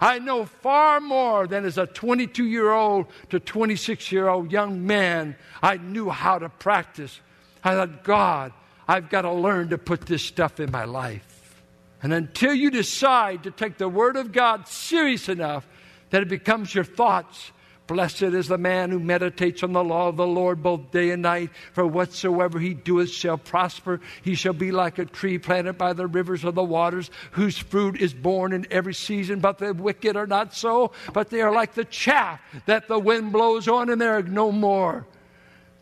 I 0.00 0.18
know 0.18 0.44
far 0.44 1.00
more 1.00 1.46
than 1.46 1.64
as 1.64 1.78
a 1.78 1.86
22 1.86 2.44
year 2.44 2.72
old 2.72 3.06
to 3.30 3.40
26 3.40 4.12
year 4.12 4.28
old 4.28 4.52
young 4.52 4.86
man, 4.86 5.36
I 5.62 5.76
knew 5.76 6.10
how 6.10 6.38
to 6.38 6.48
practice 6.48 7.20
I 7.66 7.74
thought, 7.74 8.04
God, 8.04 8.52
I've 8.86 9.10
got 9.10 9.22
to 9.22 9.32
learn 9.32 9.70
to 9.70 9.78
put 9.78 10.02
this 10.02 10.22
stuff 10.22 10.60
in 10.60 10.70
my 10.70 10.84
life. 10.84 11.64
And 12.00 12.12
until 12.12 12.54
you 12.54 12.70
decide 12.70 13.42
to 13.42 13.50
take 13.50 13.76
the 13.76 13.88
Word 13.88 14.14
of 14.14 14.30
God 14.30 14.68
serious 14.68 15.28
enough 15.28 15.66
that 16.10 16.22
it 16.22 16.28
becomes 16.28 16.72
your 16.72 16.84
thoughts, 16.84 17.50
Blessed 17.86 18.22
is 18.22 18.48
the 18.48 18.58
man 18.58 18.90
who 18.90 18.98
meditates 18.98 19.62
on 19.62 19.72
the 19.72 19.84
law 19.84 20.08
of 20.08 20.16
the 20.16 20.26
Lord 20.26 20.62
both 20.62 20.90
day 20.90 21.10
and 21.10 21.22
night, 21.22 21.50
for 21.72 21.86
whatsoever 21.86 22.58
he 22.58 22.74
doeth 22.74 23.10
shall 23.10 23.38
prosper. 23.38 24.00
He 24.22 24.34
shall 24.34 24.52
be 24.52 24.72
like 24.72 24.98
a 24.98 25.04
tree 25.04 25.38
planted 25.38 25.74
by 25.74 25.92
the 25.92 26.06
rivers 26.06 26.44
of 26.44 26.54
the 26.54 26.64
waters, 26.64 27.10
whose 27.32 27.56
fruit 27.58 28.00
is 28.00 28.12
borne 28.12 28.52
in 28.52 28.66
every 28.70 28.94
season. 28.94 29.40
But 29.40 29.58
the 29.58 29.72
wicked 29.72 30.16
are 30.16 30.26
not 30.26 30.54
so, 30.54 30.92
but 31.12 31.30
they 31.30 31.42
are 31.42 31.52
like 31.52 31.74
the 31.74 31.84
chaff 31.84 32.40
that 32.66 32.88
the 32.88 32.98
wind 32.98 33.32
blows 33.32 33.68
on, 33.68 33.90
and 33.90 34.00
they 34.00 34.06
are 34.06 34.22
no 34.22 34.50
more. 34.50 35.06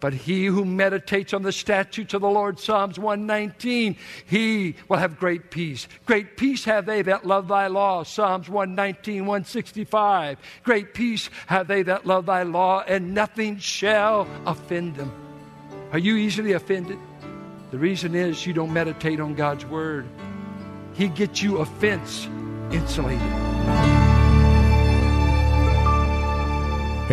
But 0.00 0.12
he 0.12 0.46
who 0.46 0.64
meditates 0.64 1.32
on 1.32 1.42
the 1.42 1.52
statutes 1.52 2.12
of 2.14 2.20
the 2.20 2.28
Lord, 2.28 2.58
Psalms 2.58 2.98
119, 2.98 3.96
he 4.26 4.76
will 4.88 4.98
have 4.98 5.18
great 5.18 5.50
peace. 5.50 5.88
Great 6.04 6.36
peace 6.36 6.64
have 6.64 6.84
they 6.84 7.02
that 7.02 7.26
love 7.26 7.48
thy 7.48 7.68
law, 7.68 8.02
Psalms 8.02 8.48
119, 8.48 9.26
165. 9.26 10.38
Great 10.62 10.92
peace 10.94 11.30
have 11.46 11.68
they 11.68 11.82
that 11.82 12.06
love 12.06 12.26
thy 12.26 12.42
law, 12.42 12.82
and 12.86 13.14
nothing 13.14 13.58
shall 13.58 14.28
offend 14.46 14.96
them. 14.96 15.10
Are 15.92 15.98
you 15.98 16.16
easily 16.16 16.52
offended? 16.52 16.98
The 17.70 17.78
reason 17.78 18.14
is 18.14 18.46
you 18.46 18.52
don't 18.52 18.72
meditate 18.72 19.20
on 19.20 19.34
God's 19.34 19.64
word. 19.64 20.06
He 20.94 21.08
gets 21.08 21.42
you 21.42 21.58
offense 21.58 22.26
insulated. 22.70 24.03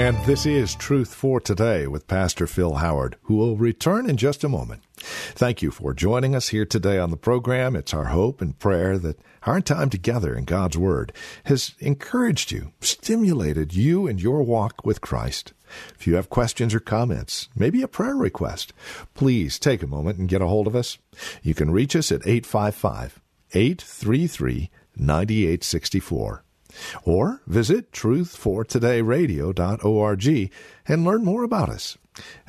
And 0.01 0.17
this 0.25 0.47
is 0.47 0.73
Truth 0.73 1.13
for 1.13 1.39
Today 1.39 1.85
with 1.85 2.07
Pastor 2.07 2.47
Phil 2.47 2.77
Howard, 2.77 3.17
who 3.21 3.35
will 3.35 3.55
return 3.55 4.09
in 4.09 4.17
just 4.17 4.43
a 4.43 4.49
moment. 4.49 4.81
Thank 4.97 5.61
you 5.61 5.69
for 5.69 5.93
joining 5.93 6.33
us 6.33 6.49
here 6.49 6.65
today 6.65 6.97
on 6.97 7.11
the 7.11 7.17
program. 7.17 7.75
It's 7.75 7.93
our 7.93 8.05
hope 8.05 8.41
and 8.41 8.57
prayer 8.57 8.97
that 8.97 9.19
our 9.43 9.61
time 9.61 9.91
together 9.91 10.35
in 10.35 10.45
God's 10.45 10.75
Word 10.75 11.13
has 11.43 11.75
encouraged 11.77 12.51
you, 12.51 12.73
stimulated 12.81 13.75
you 13.75 14.07
in 14.07 14.17
your 14.17 14.41
walk 14.41 14.83
with 14.83 15.01
Christ. 15.01 15.53
If 15.93 16.07
you 16.07 16.15
have 16.15 16.31
questions 16.31 16.73
or 16.73 16.79
comments, 16.79 17.49
maybe 17.55 17.83
a 17.83 17.87
prayer 17.87 18.15
request, 18.15 18.73
please 19.13 19.59
take 19.59 19.83
a 19.83 19.87
moment 19.87 20.17
and 20.17 20.27
get 20.27 20.41
a 20.41 20.47
hold 20.47 20.65
of 20.65 20.75
us. 20.75 20.97
You 21.43 21.53
can 21.53 21.69
reach 21.69 21.95
us 21.95 22.11
at 22.11 22.25
855 22.25 23.21
833 23.53 24.71
9864 24.95 26.43
or 27.03 27.41
visit 27.47 27.91
truthfortodayradio.org 27.91 30.51
and 30.87 31.03
learn 31.03 31.23
more 31.23 31.43
about 31.43 31.69
us. 31.69 31.97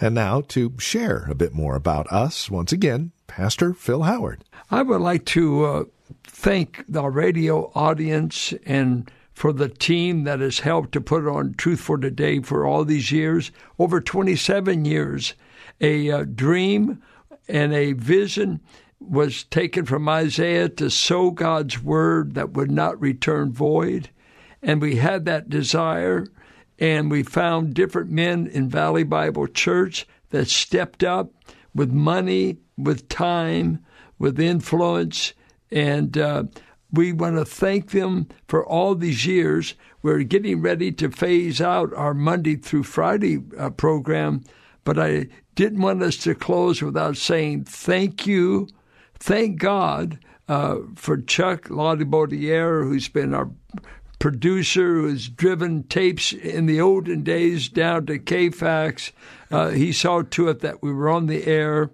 And 0.00 0.14
now 0.14 0.40
to 0.48 0.72
share 0.78 1.26
a 1.28 1.34
bit 1.34 1.52
more 1.54 1.76
about 1.76 2.10
us, 2.12 2.50
once 2.50 2.72
again, 2.72 3.12
Pastor 3.26 3.74
Phil 3.74 4.02
Howard. 4.02 4.44
I 4.70 4.82
would 4.82 5.00
like 5.00 5.24
to 5.26 5.64
uh, 5.64 5.84
thank 6.24 6.84
the 6.88 7.04
radio 7.04 7.70
audience 7.74 8.52
and 8.66 9.10
for 9.32 9.52
the 9.52 9.68
team 9.68 10.24
that 10.24 10.40
has 10.40 10.60
helped 10.60 10.92
to 10.92 11.00
put 11.00 11.26
on 11.26 11.54
Truth 11.54 11.80
for 11.80 11.98
Today 11.98 12.40
for 12.40 12.66
all 12.66 12.84
these 12.84 13.10
years, 13.10 13.50
over 13.78 14.00
27 14.00 14.84
years. 14.84 15.34
A 15.80 16.10
uh, 16.10 16.24
dream 16.24 17.02
and 17.48 17.72
a 17.72 17.92
vision 17.92 18.60
was 19.00 19.44
taken 19.44 19.84
from 19.84 20.08
Isaiah 20.08 20.68
to 20.68 20.90
sow 20.90 21.30
God's 21.30 21.82
word 21.82 22.34
that 22.34 22.52
would 22.52 22.70
not 22.70 23.00
return 23.00 23.52
void. 23.52 24.10
And 24.62 24.80
we 24.80 24.96
had 24.96 25.24
that 25.24 25.50
desire, 25.50 26.26
and 26.78 27.10
we 27.10 27.22
found 27.22 27.74
different 27.74 28.10
men 28.10 28.46
in 28.46 28.68
Valley 28.68 29.02
Bible 29.02 29.46
Church 29.46 30.06
that 30.30 30.48
stepped 30.48 31.02
up 31.02 31.32
with 31.74 31.90
money, 31.90 32.58
with 32.76 33.08
time, 33.08 33.84
with 34.18 34.38
influence, 34.38 35.34
and 35.70 36.16
uh, 36.16 36.44
we 36.92 37.12
want 37.12 37.36
to 37.36 37.44
thank 37.44 37.90
them 37.90 38.28
for 38.46 38.64
all 38.64 38.94
these 38.94 39.26
years. 39.26 39.74
We're 40.02 40.22
getting 40.22 40.60
ready 40.60 40.92
to 40.92 41.10
phase 41.10 41.60
out 41.60 41.92
our 41.94 42.14
Monday 42.14 42.56
through 42.56 42.84
Friday 42.84 43.42
uh, 43.58 43.70
program, 43.70 44.44
but 44.84 44.98
I 44.98 45.28
didn't 45.54 45.80
want 45.80 46.02
us 46.02 46.18
to 46.18 46.34
close 46.34 46.82
without 46.82 47.16
saying 47.16 47.64
thank 47.64 48.26
you 48.26 48.68
Thank 49.22 49.60
God 49.60 50.18
uh, 50.48 50.78
for 50.96 51.16
Chuck 51.16 51.68
Laudibaudiere, 51.68 52.82
who's 52.82 53.08
been 53.08 53.34
our 53.34 53.48
producer 54.22 54.94
who 54.94 55.08
has 55.08 55.28
driven 55.28 55.82
tapes 55.82 56.32
in 56.32 56.66
the 56.66 56.80
olden 56.80 57.24
days 57.24 57.68
down 57.68 58.06
to 58.06 58.20
KFAX. 58.20 59.10
Uh, 59.50 59.70
he 59.70 59.92
saw 59.92 60.22
to 60.22 60.48
it 60.48 60.60
that 60.60 60.80
we 60.80 60.92
were 60.92 61.08
on 61.08 61.26
the 61.26 61.44
air. 61.44 61.90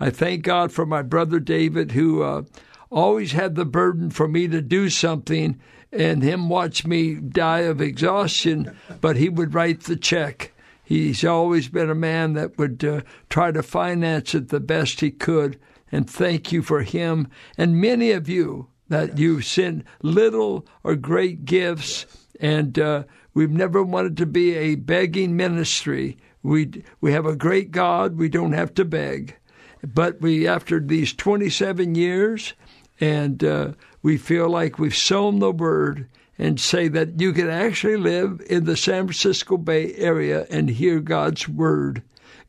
I 0.00 0.08
thank 0.08 0.42
God 0.42 0.72
for 0.72 0.86
my 0.86 1.02
brother 1.02 1.38
David, 1.38 1.92
who 1.92 2.22
uh, 2.22 2.44
always 2.88 3.32
had 3.32 3.56
the 3.56 3.66
burden 3.66 4.08
for 4.08 4.26
me 4.26 4.48
to 4.48 4.62
do 4.62 4.88
something, 4.88 5.60
and 5.92 6.22
him 6.22 6.48
watch 6.48 6.86
me 6.86 7.16
die 7.16 7.60
of 7.60 7.82
exhaustion, 7.82 8.74
but 9.02 9.16
he 9.16 9.28
would 9.28 9.52
write 9.52 9.80
the 9.82 9.96
check. 9.96 10.54
He's 10.82 11.26
always 11.26 11.68
been 11.68 11.90
a 11.90 11.94
man 11.94 12.32
that 12.32 12.56
would 12.56 12.82
uh, 12.86 13.02
try 13.28 13.52
to 13.52 13.62
finance 13.62 14.34
it 14.34 14.48
the 14.48 14.60
best 14.60 15.00
he 15.00 15.10
could. 15.10 15.60
And 15.92 16.08
thank 16.08 16.52
you 16.52 16.62
for 16.62 16.80
him 16.80 17.28
and 17.58 17.82
many 17.82 18.12
of 18.12 18.30
you 18.30 18.68
that 18.88 19.18
you've 19.18 19.44
send 19.44 19.84
little 20.02 20.66
or 20.84 20.96
great 20.96 21.44
gifts. 21.44 22.06
And 22.40 22.78
uh, 22.78 23.04
we've 23.34 23.50
never 23.50 23.82
wanted 23.82 24.16
to 24.18 24.26
be 24.26 24.54
a 24.54 24.74
begging 24.74 25.36
ministry. 25.36 26.16
We 26.42 26.84
we 27.00 27.12
have 27.12 27.26
a 27.26 27.36
great 27.36 27.70
God. 27.70 28.16
We 28.16 28.28
don't 28.28 28.52
have 28.52 28.72
to 28.74 28.84
beg, 28.84 29.36
but 29.82 30.20
we 30.20 30.46
after 30.46 30.78
these 30.78 31.12
27 31.12 31.96
years, 31.96 32.52
and 33.00 33.42
uh, 33.42 33.72
we 34.02 34.16
feel 34.16 34.48
like 34.48 34.78
we've 34.78 34.96
sown 34.96 35.40
the 35.40 35.50
word 35.50 36.08
and 36.38 36.60
say 36.60 36.88
that 36.88 37.20
you 37.20 37.32
can 37.32 37.48
actually 37.48 37.96
live 37.96 38.42
in 38.48 38.64
the 38.64 38.76
San 38.76 39.06
Francisco 39.06 39.56
Bay 39.56 39.94
Area 39.94 40.46
and 40.50 40.68
hear 40.68 41.00
God's 41.00 41.48
word 41.48 42.02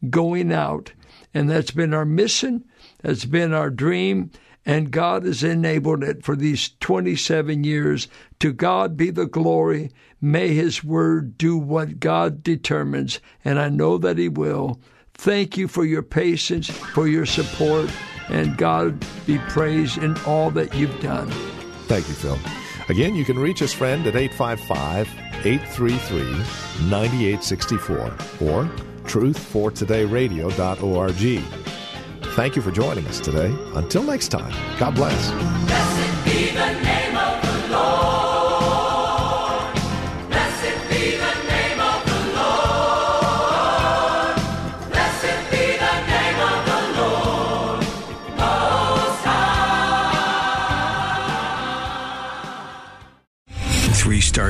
going 0.10 0.52
out. 0.52 0.92
And 1.34 1.50
that's 1.50 1.72
been 1.72 1.94
our 1.94 2.06
mission, 2.06 2.66
that's 3.02 3.26
been 3.26 3.54
our 3.54 3.70
dream, 3.70 4.32
and 4.68 4.92
God 4.92 5.24
has 5.24 5.44
enabled 5.46 6.04
it 6.04 6.24
for 6.24 6.36
these 6.36 6.72
27 6.82 7.64
years. 7.64 8.10
To 8.42 8.52
God 8.52 8.98
be 8.98 9.10
the 9.10 9.26
glory. 9.26 9.92
May 10.20 10.54
His 10.54 10.84
word 10.84 11.38
do 11.38 11.58
what 11.58 12.02
God 12.02 12.44
determines, 12.44 13.22
and 13.46 13.58
I 13.60 13.70
know 13.70 13.98
that 13.98 14.18
He 14.18 14.28
will. 14.28 14.82
Thank 15.14 15.56
you 15.58 15.70
for 15.70 15.86
your 15.86 16.04
patience, 16.04 16.70
for 16.70 17.08
your 17.08 17.26
support, 17.26 17.90
and 18.28 18.58
God 18.58 19.06
be 19.26 19.38
praised 19.48 20.00
in 20.00 20.18
all 20.26 20.52
that 20.52 20.76
you've 20.76 21.00
done. 21.00 21.32
Thank 21.88 22.10
you, 22.10 22.14
Phil. 22.14 22.38
Again, 22.90 23.16
you 23.16 23.24
can 23.24 23.40
reach 23.40 23.62
us, 23.62 23.72
friend, 23.74 24.06
at 24.06 24.18
855 24.18 25.08
833 25.46 26.90
9864 26.90 27.98
or 28.42 28.66
truthfortodayradio.org. 29.06 31.77
Thank 32.38 32.56
you 32.56 32.62
for 32.62 32.70
joining 32.70 33.08
us 33.08 33.20
today. 33.20 33.52
Until 33.74 34.04
next 34.04 34.28
time, 34.28 34.54
God 34.78 34.94
bless. 34.94 36.07